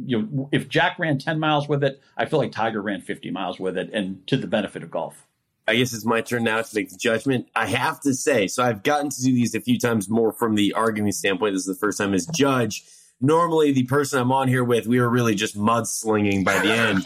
you 0.06 0.22
know 0.22 0.50
if 0.52 0.68
Jack 0.68 1.00
ran 1.00 1.18
10 1.18 1.40
miles 1.40 1.68
with 1.68 1.84
it, 1.84 2.02
I 2.18 2.26
feel 2.26 2.40
like 2.40 2.52
Tiger 2.52 2.82
ran 2.82 3.02
50 3.02 3.32
miles 3.32 3.60
with 3.60 3.78
it 3.78 3.90
and 3.94 4.26
to 4.28 4.38
the 4.38 4.48
benefit 4.48 4.84
of 4.84 4.92
golf. 4.92 5.28
I 5.68 5.76
guess 5.76 5.94
it's 5.94 6.06
my 6.06 6.22
turn 6.22 6.44
now 6.44 6.62
to 6.62 6.76
make 6.76 6.90
the 6.90 6.98
judgment. 6.98 7.48
I 7.56 7.68
have 7.68 8.02
to 8.02 8.14
say, 8.14 8.48
so 8.48 8.64
I've 8.64 8.84
gotten 8.84 9.10
to 9.10 9.22
do 9.22 9.32
these 9.32 9.54
a 9.56 9.62
few 9.62 9.78
times 9.78 10.10
more 10.10 10.34
from 10.34 10.56
the 10.56 10.74
arguing 10.74 11.12
standpoint. 11.12 11.54
This 11.54 11.62
is 11.62 11.68
the 11.68 11.80
first 11.80 11.98
time 11.98 12.14
as 12.14 12.26
judge. 12.26 12.84
Normally, 13.22 13.72
the 13.72 13.84
person 13.84 14.20
I'm 14.20 14.32
on 14.32 14.48
here 14.48 14.64
with, 14.64 14.88
we 14.88 15.00
were 15.00 15.10
really 15.10 15.36
just 15.36 15.56
mudslinging 15.56 16.44
by 16.44 16.58
the 16.60 16.74
end. 16.74 17.06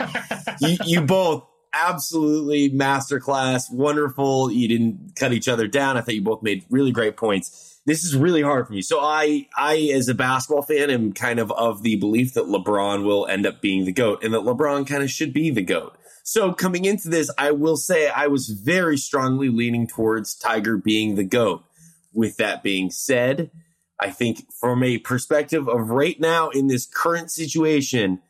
you, 0.62 0.78
you 0.86 1.02
both 1.02 1.46
absolutely 1.76 2.70
masterclass, 2.72 3.72
wonderful. 3.72 4.50
You 4.50 4.68
didn't 4.68 5.16
cut 5.16 5.34
each 5.34 5.48
other 5.48 5.68
down. 5.68 5.98
I 5.98 6.02
thought 6.02 6.16
you 6.16 6.24
both 6.24 6.42
made 6.42 6.66
really 6.70 6.92
great 6.92 7.18
points. 7.18 7.80
This 7.86 8.04
is 8.04 8.16
really 8.16 8.42
hard 8.42 8.66
for 8.66 8.74
me. 8.74 8.82
So 8.82 9.00
I, 9.00 9.48
I 9.56 9.92
as 9.94 10.08
a 10.08 10.16
basketball 10.16 10.64
fan, 10.64 10.90
am 10.90 11.14
kind 11.14 11.40
of 11.40 11.52
of 11.52 11.84
the 11.84 11.98
belief 11.98 12.34
that 12.34 12.46
LeBron 12.46 13.04
will 13.04 13.28
end 13.28 13.46
up 13.46 13.62
being 13.62 13.86
the 13.86 13.92
goat, 13.92 14.24
and 14.24 14.34
that 14.34 14.42
LeBron 14.42 14.88
kind 14.88 15.04
of 15.04 15.12
should 15.12 15.34
be 15.34 15.52
the 15.52 15.62
goat. 15.62 15.96
So 16.24 16.54
coming 16.54 16.86
into 16.86 17.10
this, 17.10 17.30
I 17.38 17.52
will 17.52 17.78
say 17.78 18.10
I 18.10 18.26
was 18.28 18.50
very 18.50 18.98
strongly 18.98 19.50
leaning 19.50 19.86
towards 19.86 20.34
Tiger 20.34 20.78
being 20.78 21.16
the 21.16 21.24
goat. 21.24 21.64
With 22.12 22.38
that 22.38 22.64
being 22.64 22.90
said, 22.90 23.52
I 24.00 24.10
think 24.10 24.52
from 24.54 24.84
a 24.84 24.98
perspective 24.98 25.68
of 25.68 25.90
right 25.90 26.20
now 26.20 26.50
in 26.50 26.68
this 26.68 26.86
current 26.86 27.30
situation, 27.30 28.22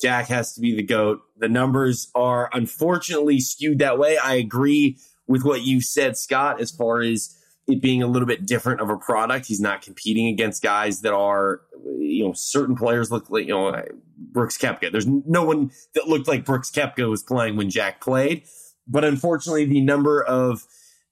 Jack 0.00 0.28
has 0.28 0.54
to 0.54 0.60
be 0.60 0.74
the 0.74 0.82
GOAT. 0.82 1.20
The 1.38 1.48
numbers 1.48 2.10
are 2.14 2.50
unfortunately 2.52 3.40
skewed 3.40 3.78
that 3.78 3.98
way. 3.98 4.18
I 4.18 4.34
agree 4.34 4.98
with 5.26 5.44
what 5.44 5.62
you 5.62 5.80
said, 5.80 6.16
Scott, 6.16 6.60
as 6.60 6.70
far 6.70 7.00
as 7.00 7.36
it 7.66 7.80
being 7.80 8.02
a 8.02 8.06
little 8.06 8.26
bit 8.26 8.44
different 8.44 8.80
of 8.80 8.90
a 8.90 8.96
product. 8.96 9.46
He's 9.46 9.60
not 9.60 9.82
competing 9.82 10.26
against 10.26 10.62
guys 10.62 11.00
that 11.00 11.14
are, 11.14 11.62
you 11.98 12.24
know, 12.24 12.32
certain 12.34 12.76
players 12.76 13.10
look 13.10 13.30
like, 13.30 13.46
you 13.46 13.54
know, 13.54 13.82
Brooks 14.18 14.58
Koepka. 14.58 14.92
There's 14.92 15.06
no 15.06 15.44
one 15.44 15.70
that 15.94 16.08
looked 16.08 16.28
like 16.28 16.44
Brooks 16.44 16.70
Koepka 16.70 17.08
was 17.08 17.22
playing 17.22 17.56
when 17.56 17.70
Jack 17.70 18.00
played. 18.00 18.44
But 18.86 19.04
unfortunately, 19.04 19.64
the 19.64 19.80
number 19.80 20.22
of, 20.22 20.66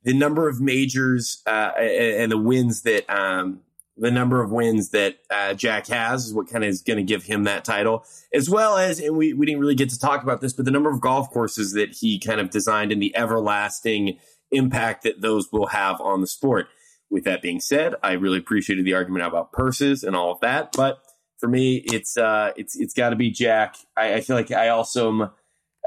the 0.05 0.13
number 0.13 0.49
of 0.49 0.61
majors 0.61 1.43
uh, 1.47 1.71
and 1.79 2.31
the 2.31 2.39
wins 2.39 2.83
that 2.83 3.09
um, 3.09 3.61
the 3.97 4.11
number 4.11 4.43
of 4.43 4.51
wins 4.51 4.91
that 4.91 5.19
uh, 5.31 5.55
Jack 5.55 5.87
has 5.89 6.27
is 6.27 6.35
what 6.35 6.49
kind 6.49 6.65
of 6.65 6.71
is 6.71 6.83
going 6.83 6.97
to 6.97 7.03
give 7.03 7.25
him 7.25 7.45
that 7.45 7.65
title, 7.65 8.05
as 8.33 8.49
well 8.49 8.79
as, 8.79 8.99
and 8.99 9.17
we, 9.17 9.33
we 9.33 9.47
didn't 9.47 9.61
really 9.61 9.75
get 9.75 9.91
to 9.91 9.99
talk 9.99 10.23
about 10.23 10.41
this, 10.41 10.53
but 10.53 10.65
the 10.65 10.71
number 10.71 10.91
of 10.91 11.01
golf 11.01 11.31
courses 11.31 11.73
that 11.73 11.93
he 11.93 12.19
kind 12.19 12.41
of 12.41 12.51
designed 12.51 12.91
and 12.91 13.03
the 13.03 13.15
everlasting 13.17 14.19
impact 14.51 15.03
that 15.03 15.21
those 15.21 15.53
will 15.53 15.67
have 15.67 16.01
on 16.01 16.21
the 16.21 16.27
sport. 16.27 16.69
With 17.11 17.25
that 17.25 17.43
being 17.43 17.61
said, 17.61 17.95
I 18.03 18.13
really 18.13 18.39
appreciated 18.39 18.87
the 18.87 18.95
argument 18.95 19.27
about 19.27 19.53
purses 19.53 20.03
and 20.03 20.17
all 20.17 20.33
of 20.33 20.41
that, 20.41 20.73
but 20.73 21.03
for 21.43 21.49
me, 21.49 21.83
it's 21.87 22.17
uh, 22.17 22.53
it's 22.57 22.79
it's 22.79 22.95
got 22.95 23.11
to 23.11 23.17
be 23.17 23.31
Jack. 23.31 23.75
I, 23.97 24.15
I, 24.15 24.21
feel 24.21 24.37
like 24.37 24.53
I 24.53 24.69
also 24.69 25.09
am, 25.09 25.31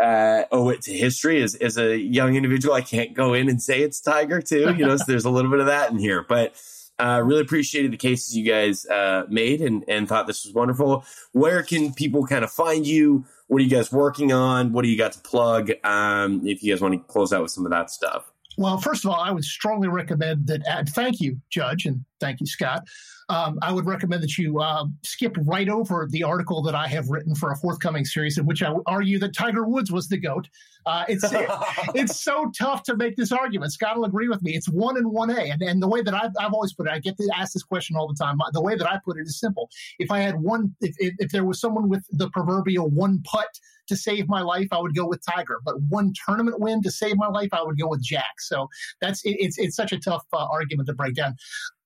uh, 0.03 0.43
owe 0.51 0.67
it 0.67 0.81
to 0.81 0.93
history 0.93 1.41
as 1.41 1.55
as 1.55 1.77
a 1.77 1.97
young 1.97 2.35
individual. 2.35 2.75
I 2.75 2.81
can't 2.81 3.13
go 3.13 3.33
in 3.33 3.47
and 3.47 3.63
say 3.63 3.79
it's 3.79 4.01
Tiger 4.01 4.41
too, 4.41 4.75
you 4.77 4.85
know. 4.85 4.97
so 4.97 5.05
there's 5.07 5.23
a 5.23 5.29
little 5.29 5.49
bit 5.49 5.61
of 5.61 5.67
that 5.67 5.89
in 5.91 5.97
here, 5.97 6.25
but 6.27 6.61
uh, 6.99 7.21
really 7.23 7.41
appreciated 7.41 7.91
the 7.91 7.97
cases 7.97 8.35
you 8.35 8.45
guys 8.45 8.85
uh, 8.85 9.23
made 9.29 9.61
and, 9.61 9.83
and 9.87 10.07
thought 10.07 10.27
this 10.27 10.45
was 10.45 10.53
wonderful. 10.53 11.05
Where 11.31 11.63
can 11.63 11.93
people 11.93 12.25
kind 12.25 12.43
of 12.43 12.51
find 12.51 12.85
you? 12.85 13.25
What 13.47 13.61
are 13.61 13.63
you 13.63 13.69
guys 13.69 13.91
working 13.91 14.31
on? 14.31 14.71
What 14.71 14.83
do 14.83 14.89
you 14.89 14.97
got 14.97 15.11
to 15.13 15.19
plug? 15.19 15.71
Um, 15.83 16.47
if 16.47 16.63
you 16.63 16.73
guys 16.73 16.81
want 16.81 16.93
to 16.93 16.99
close 17.11 17.33
out 17.33 17.41
with 17.41 17.51
some 17.51 17.65
of 17.65 17.71
that 17.71 17.91
stuff. 17.91 18.31
Well, 18.57 18.77
first 18.77 19.03
of 19.03 19.11
all, 19.11 19.19
I 19.19 19.31
would 19.31 19.43
strongly 19.43 19.89
recommend 19.89 20.47
that. 20.47 20.89
Thank 20.89 21.19
you, 21.19 21.39
Judge, 21.49 21.85
and 21.85 22.05
thank 22.19 22.39
you, 22.39 22.47
Scott. 22.47 22.83
Um, 23.27 23.57
I 23.61 23.71
would 23.71 23.85
recommend 23.85 24.21
that 24.23 24.37
you 24.37 24.59
uh, 24.59 24.85
skip 25.03 25.35
right 25.41 25.67
over 25.67 26.07
the 26.09 26.23
article 26.23 26.61
that 26.63 26.75
I 26.75 26.87
have 26.87 27.09
written 27.09 27.33
for 27.33 27.51
a 27.51 27.55
forthcoming 27.55 28.05
series, 28.05 28.37
in 28.37 28.45
which 28.45 28.61
I 28.61 28.73
argue 28.85 29.17
that 29.19 29.35
Tiger 29.35 29.65
Woods 29.65 29.91
was 29.91 30.07
the 30.07 30.17
goat. 30.17 30.47
Uh, 30.85 31.05
it's 31.07 31.23
it, 31.31 31.49
it's 31.95 32.21
so 32.21 32.51
tough 32.57 32.83
to 32.83 32.95
make 32.95 33.15
this 33.15 33.31
argument. 33.31 33.73
Scott 33.73 33.97
will 33.97 34.05
agree 34.05 34.27
with 34.27 34.43
me. 34.43 34.51
It's 34.51 34.69
one 34.69 34.97
and 34.97 35.11
one 35.11 35.31
A, 35.31 35.49
and 35.49 35.61
and 35.61 35.81
the 35.81 35.87
way 35.87 36.01
that 36.01 36.13
I've, 36.13 36.31
I've 36.39 36.53
always 36.53 36.73
put 36.73 36.87
it, 36.87 36.91
I 36.91 36.99
get 36.99 37.17
to 37.17 37.29
ask 37.35 37.53
this 37.53 37.63
question 37.63 37.95
all 37.95 38.07
the 38.07 38.13
time. 38.13 38.37
The 38.53 38.61
way 38.61 38.75
that 38.75 38.87
I 38.87 38.99
put 39.03 39.17
it 39.17 39.21
is 39.21 39.39
simple. 39.39 39.69
If 39.97 40.11
I 40.11 40.19
had 40.19 40.41
one, 40.41 40.75
if 40.81 40.95
if, 40.99 41.15
if 41.17 41.31
there 41.31 41.45
was 41.45 41.59
someone 41.59 41.89
with 41.89 42.05
the 42.11 42.29
proverbial 42.29 42.89
one 42.89 43.21
putt 43.23 43.47
to 43.87 43.95
save 43.95 44.27
my 44.27 44.41
life, 44.41 44.67
I 44.71 44.79
would 44.79 44.95
go 44.95 45.07
with 45.07 45.23
Tiger. 45.25 45.59
But 45.63 45.81
one 45.89 46.13
tournament 46.25 46.59
win 46.59 46.81
to 46.83 46.91
save 46.91 47.17
my 47.17 47.27
life, 47.27 47.49
I 47.53 47.63
would 47.63 47.79
go 47.79 47.87
with 47.87 48.03
Jack. 48.03 48.39
So 48.39 48.69
that's 49.01 49.23
it, 49.25 49.37
it's 49.39 49.57
it's 49.57 49.75
such 49.75 49.91
a 49.91 49.99
tough 49.99 50.25
uh, 50.33 50.45
argument 50.51 50.87
to 50.87 50.93
break 50.93 51.15
down. 51.15 51.35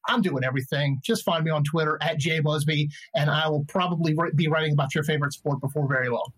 I'm 0.07 0.21
doing 0.21 0.43
everything. 0.43 0.99
Just 1.03 1.23
find 1.23 1.43
me 1.43 1.51
on 1.51 1.63
Twitter 1.63 1.97
at 2.01 2.17
Jay 2.17 2.41
Busbee, 2.41 2.89
and 3.15 3.29
I 3.29 3.47
will 3.49 3.65
probably 3.65 4.15
be 4.35 4.47
writing 4.47 4.73
about 4.73 4.95
your 4.95 5.03
favorite 5.03 5.33
sport 5.33 5.59
before 5.61 5.87
very 5.87 6.09
long. 6.09 6.31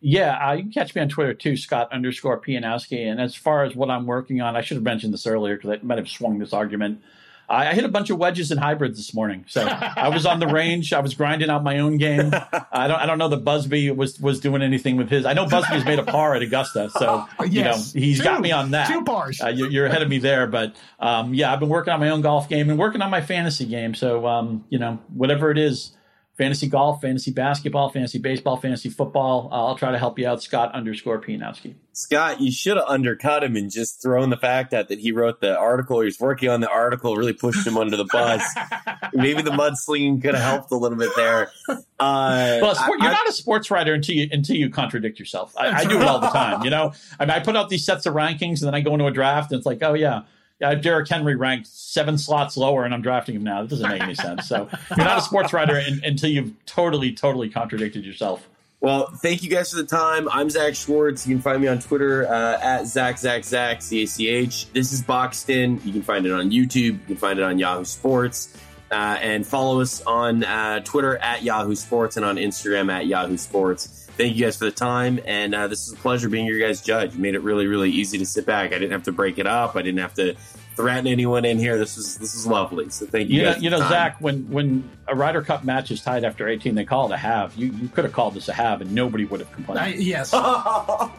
Yeah, 0.00 0.36
uh, 0.46 0.52
you 0.52 0.62
can 0.64 0.72
catch 0.72 0.94
me 0.94 1.00
on 1.00 1.08
Twitter 1.08 1.34
too, 1.34 1.56
Scott 1.56 1.90
underscore 1.92 2.40
Pianowski. 2.40 3.10
And 3.10 3.20
as 3.20 3.34
far 3.34 3.64
as 3.64 3.74
what 3.74 3.90
I'm 3.90 4.06
working 4.06 4.40
on, 4.40 4.54
I 4.54 4.60
should 4.60 4.76
have 4.76 4.84
mentioned 4.84 5.12
this 5.12 5.26
earlier 5.26 5.56
because 5.56 5.70
I 5.70 5.84
might 5.84 5.98
have 5.98 6.08
swung 6.08 6.38
this 6.38 6.52
argument. 6.52 7.00
I, 7.48 7.68
I 7.68 7.74
hit 7.74 7.84
a 7.84 7.88
bunch 7.88 8.10
of 8.10 8.18
wedges 8.18 8.50
and 8.50 8.60
hybrids 8.60 8.98
this 8.98 9.14
morning. 9.14 9.44
So 9.48 9.62
I 9.64 10.08
was 10.08 10.26
on 10.26 10.40
the 10.40 10.46
range. 10.52 10.92
I 10.92 11.00
was 11.00 11.14
grinding 11.14 11.50
out 11.50 11.62
my 11.62 11.78
own 11.78 11.96
game. 11.96 12.32
I 12.72 12.88
don't 12.88 12.98
I 12.98 13.06
don't 13.06 13.18
know 13.18 13.28
that 13.28 13.44
Busbee 13.44 13.94
was 13.94 14.20
was 14.20 14.40
doing 14.40 14.62
anything 14.62 14.96
with 14.96 15.10
his. 15.10 15.24
I 15.24 15.32
know 15.32 15.46
Busbee's 15.46 15.84
made 15.84 15.98
a 15.98 16.04
par 16.04 16.34
at 16.34 16.42
Augusta, 16.42 16.90
so 16.90 17.26
yes. 17.40 17.52
you 17.52 17.62
know 17.64 18.06
he's 18.06 18.18
two, 18.18 18.24
got 18.24 18.40
me 18.40 18.52
on 18.52 18.72
that. 18.72 18.88
Two 18.88 19.04
pars. 19.04 19.40
Uh, 19.42 19.48
you're, 19.48 19.70
you're, 19.70 19.86
ahead 19.86 20.02
of 20.02 20.08
me 20.08 20.18
there, 20.18 20.46
but 20.46 20.74
um, 20.98 21.34
yeah, 21.34 21.52
I've 21.52 21.60
been 21.60 21.68
working 21.68 21.92
on 21.92 22.00
my 22.00 22.10
own 22.10 22.20
golf 22.20 22.48
game 22.48 22.70
and 22.70 22.78
working 22.78 23.02
on 23.02 23.10
my 23.10 23.20
fantasy 23.20 23.66
game. 23.66 23.94
So 23.94 24.26
um, 24.26 24.64
you 24.68 24.78
know 24.78 24.98
whatever 25.14 25.50
it 25.50 25.58
is 25.58 25.92
fantasy 26.36 26.68
golf, 26.68 27.00
fantasy 27.00 27.30
basketball, 27.30 27.88
fantasy 27.88 28.18
baseball, 28.18 28.56
fantasy 28.56 28.90
football. 28.90 29.48
Uh, 29.50 29.66
I'll 29.66 29.76
try 29.76 29.90
to 29.90 29.98
help 29.98 30.18
you 30.18 30.28
out. 30.28 30.42
Scott 30.42 30.72
underscore 30.74 31.20
Pianowski. 31.20 31.74
Scott, 31.92 32.42
you 32.42 32.52
should 32.52 32.76
have 32.76 32.84
undercut 32.86 33.42
him 33.42 33.56
and 33.56 33.70
just 33.70 34.02
thrown 34.02 34.28
the 34.28 34.36
fact 34.36 34.74
out 34.74 34.88
that 34.88 34.98
he 34.98 35.12
wrote 35.12 35.40
the 35.40 35.56
article. 35.56 36.00
He 36.00 36.04
was 36.04 36.20
working 36.20 36.50
on 36.50 36.60
the 36.60 36.68
article, 36.68 37.16
really 37.16 37.32
pushed 37.32 37.66
him 37.66 37.78
under 37.78 37.96
the 37.96 38.04
bus. 38.04 38.42
Maybe 39.14 39.40
the 39.40 39.50
mudslinging 39.50 40.20
could 40.20 40.34
have 40.34 40.44
helped 40.44 40.72
a 40.72 40.76
little 40.76 40.98
bit 40.98 41.10
there. 41.16 41.50
Uh, 41.98 42.58
well, 42.60 42.74
sport, 42.74 43.00
you're 43.00 43.10
I, 43.10 43.14
not 43.14 43.28
a 43.28 43.32
sports 43.32 43.70
writer 43.70 43.94
until 43.94 44.14
you 44.14 44.28
until 44.30 44.56
you 44.56 44.68
contradict 44.68 45.18
yourself. 45.18 45.54
I, 45.56 45.68
I 45.68 45.84
do 45.84 45.98
it 45.98 46.06
all 46.06 46.20
the 46.20 46.28
time. 46.28 46.62
You 46.62 46.70
know, 46.70 46.92
I 47.18 47.24
mean, 47.24 47.30
I 47.30 47.40
put 47.40 47.56
out 47.56 47.70
these 47.70 47.86
sets 47.86 48.04
of 48.04 48.12
rankings 48.12 48.60
and 48.60 48.66
then 48.66 48.74
I 48.74 48.82
go 48.82 48.92
into 48.92 49.06
a 49.06 49.10
draft 49.10 49.50
and 49.50 49.58
it's 49.58 49.66
like, 49.66 49.82
oh 49.82 49.94
yeah 49.94 50.22
yeah, 50.60 50.74
Derrick 50.74 51.08
Henry 51.08 51.36
ranked 51.36 51.66
seven 51.66 52.16
slots 52.18 52.56
lower, 52.56 52.84
and 52.84 52.94
I'm 52.94 53.02
drafting 53.02 53.36
him 53.36 53.44
now. 53.44 53.62
That 53.62 53.70
doesn't 53.70 53.88
make 53.88 54.02
any 54.02 54.14
sense. 54.14 54.48
So 54.48 54.68
you're 54.96 55.04
not 55.04 55.18
a 55.18 55.22
sports 55.22 55.52
writer 55.52 55.78
in, 55.78 56.02
until 56.04 56.30
you've 56.30 56.52
totally, 56.64 57.12
totally 57.12 57.50
contradicted 57.50 58.04
yourself. 58.04 58.48
Well, 58.80 59.08
thank 59.08 59.42
you 59.42 59.50
guys 59.50 59.70
for 59.70 59.76
the 59.76 59.84
time. 59.84 60.28
I'm 60.30 60.50
Zach 60.50 60.74
Schwartz. 60.74 61.26
You 61.26 61.34
can 61.34 61.42
find 61.42 61.60
me 61.60 61.68
on 61.68 61.80
Twitter 61.80 62.26
uh, 62.28 62.60
at 62.60 62.86
Zach 62.86 63.18
Zach 63.18 63.44
Zach 63.44 63.82
C 63.82 64.02
A 64.02 64.06
C 64.06 64.28
H. 64.28 64.70
This 64.72 64.92
is 64.92 65.02
Boxed 65.02 65.50
In. 65.50 65.80
You 65.84 65.92
can 65.92 66.02
find 66.02 66.26
it 66.26 66.32
on 66.32 66.50
YouTube. 66.50 66.74
You 66.74 67.00
can 67.06 67.16
find 67.16 67.38
it 67.38 67.42
on 67.42 67.58
Yahoo 67.58 67.84
Sports. 67.84 68.56
Uh, 68.90 69.18
and 69.20 69.44
follow 69.44 69.80
us 69.80 70.00
on 70.02 70.44
uh, 70.44 70.78
Twitter 70.80 71.16
at 71.16 71.42
Yahoo 71.42 71.74
Sports 71.74 72.16
and 72.16 72.24
on 72.24 72.36
Instagram 72.36 72.92
at 72.92 73.06
Yahoo 73.06 73.36
Sports 73.36 74.05
thank 74.16 74.36
you 74.36 74.44
guys 74.44 74.56
for 74.56 74.64
the 74.64 74.70
time. 74.70 75.20
And 75.24 75.54
uh, 75.54 75.68
this 75.68 75.86
is 75.86 75.92
a 75.94 75.96
pleasure 75.96 76.28
being 76.28 76.46
your 76.46 76.58
guys' 76.58 76.80
judge. 76.80 77.14
You 77.14 77.20
made 77.20 77.34
it 77.34 77.42
really, 77.42 77.66
really 77.66 77.90
easy 77.90 78.18
to 78.18 78.26
sit 78.26 78.46
back. 78.46 78.72
I 78.72 78.78
didn't 78.78 78.92
have 78.92 79.04
to 79.04 79.12
break 79.12 79.38
it 79.38 79.46
up. 79.46 79.76
I 79.76 79.82
didn't 79.82 80.00
have 80.00 80.14
to 80.14 80.34
threaten 80.76 81.06
anyone 81.06 81.44
in 81.44 81.58
here. 81.58 81.78
This 81.78 81.96
was 81.96 82.18
this 82.18 82.34
is 82.34 82.46
lovely. 82.46 82.90
So 82.90 83.06
thank 83.06 83.30
you. 83.30 83.38
You 83.38 83.44
know, 83.44 83.56
you 83.56 83.70
know 83.70 83.78
Zach, 83.78 84.20
when 84.20 84.48
when 84.50 84.88
a 85.08 85.14
Ryder 85.14 85.42
Cup 85.42 85.64
match 85.64 85.90
is 85.90 86.02
tied 86.02 86.24
after 86.24 86.46
18, 86.46 86.74
they 86.74 86.84
call 86.84 87.10
it 87.10 87.14
a 87.14 87.16
halve. 87.16 87.56
You 87.56 87.68
you 87.72 87.88
could 87.88 88.04
have 88.04 88.12
called 88.12 88.34
this 88.34 88.48
a 88.48 88.52
halve, 88.52 88.82
and 88.82 88.92
nobody 88.92 89.24
would 89.24 89.40
have 89.40 89.50
complained. 89.52 89.80
I, 89.80 89.88
yes. 89.88 90.32
I, 90.34 91.10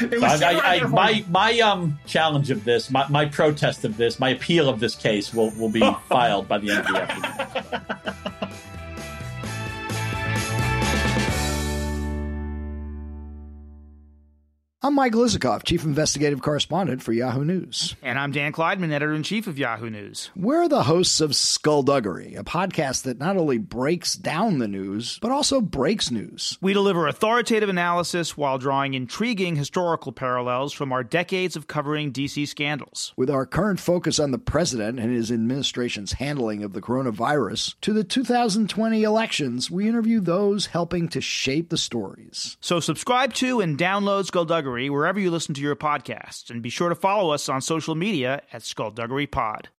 I, 0.00 0.80
my 0.88 1.24
my 1.28 1.60
um 1.60 1.98
challenge 2.06 2.50
of 2.50 2.64
this, 2.64 2.90
my, 2.90 3.06
my 3.08 3.26
protest 3.26 3.84
of 3.84 3.96
this, 3.96 4.18
my 4.18 4.30
appeal 4.30 4.68
of 4.68 4.80
this 4.80 4.94
case 4.94 5.32
will 5.34 5.50
will 5.50 5.70
be 5.70 5.80
filed 6.08 6.48
by 6.48 6.58
the 6.58 6.70
end 6.70 6.80
of 6.80 6.86
the 6.86 7.02
afternoon. 7.02 8.27
I'm 14.88 14.94
Mike 14.94 15.12
Isikoff, 15.12 15.64
Chief 15.64 15.84
Investigative 15.84 16.40
Correspondent 16.40 17.02
for 17.02 17.12
Yahoo 17.12 17.44
News. 17.44 17.94
And 18.00 18.18
I'm 18.18 18.32
Dan 18.32 18.54
Klaidman, 18.54 18.90
Editor 18.90 19.12
in 19.12 19.22
Chief 19.22 19.46
of 19.46 19.58
Yahoo 19.58 19.90
News. 19.90 20.30
We're 20.34 20.66
the 20.66 20.84
hosts 20.84 21.20
of 21.20 21.36
Skullduggery, 21.36 22.34
a 22.36 22.42
podcast 22.42 23.02
that 23.02 23.18
not 23.18 23.36
only 23.36 23.58
breaks 23.58 24.14
down 24.14 24.60
the 24.60 24.66
news, 24.66 25.18
but 25.20 25.30
also 25.30 25.60
breaks 25.60 26.10
news. 26.10 26.56
We 26.62 26.72
deliver 26.72 27.06
authoritative 27.06 27.68
analysis 27.68 28.34
while 28.34 28.56
drawing 28.56 28.94
intriguing 28.94 29.56
historical 29.56 30.10
parallels 30.10 30.72
from 30.72 30.90
our 30.90 31.04
decades 31.04 31.54
of 31.54 31.66
covering 31.66 32.10
DC 32.10 32.48
scandals. 32.48 33.12
With 33.14 33.28
our 33.28 33.44
current 33.44 33.80
focus 33.80 34.18
on 34.18 34.30
the 34.30 34.38
president 34.38 34.98
and 34.98 35.14
his 35.14 35.30
administration's 35.30 36.12
handling 36.12 36.64
of 36.64 36.72
the 36.72 36.80
coronavirus, 36.80 37.74
to 37.82 37.92
the 37.92 38.04
2020 38.04 39.02
elections, 39.02 39.70
we 39.70 39.86
interview 39.86 40.20
those 40.20 40.64
helping 40.64 41.08
to 41.08 41.20
shape 41.20 41.68
the 41.68 41.76
stories. 41.76 42.56
So 42.62 42.80
subscribe 42.80 43.34
to 43.34 43.60
and 43.60 43.76
download 43.76 44.24
Skullduggery 44.24 44.77
Skullduggery 44.78 44.90
wherever 44.90 45.18
you 45.18 45.30
listen 45.30 45.54
to 45.54 45.60
your 45.60 45.74
podcasts, 45.74 46.50
and 46.50 46.62
be 46.62 46.70
sure 46.70 46.88
to 46.88 46.94
follow 46.94 47.32
us 47.32 47.48
on 47.48 47.60
social 47.60 47.96
media 47.96 48.42
at 48.52 48.62
Skullduggery 48.62 49.26
Pod. 49.26 49.70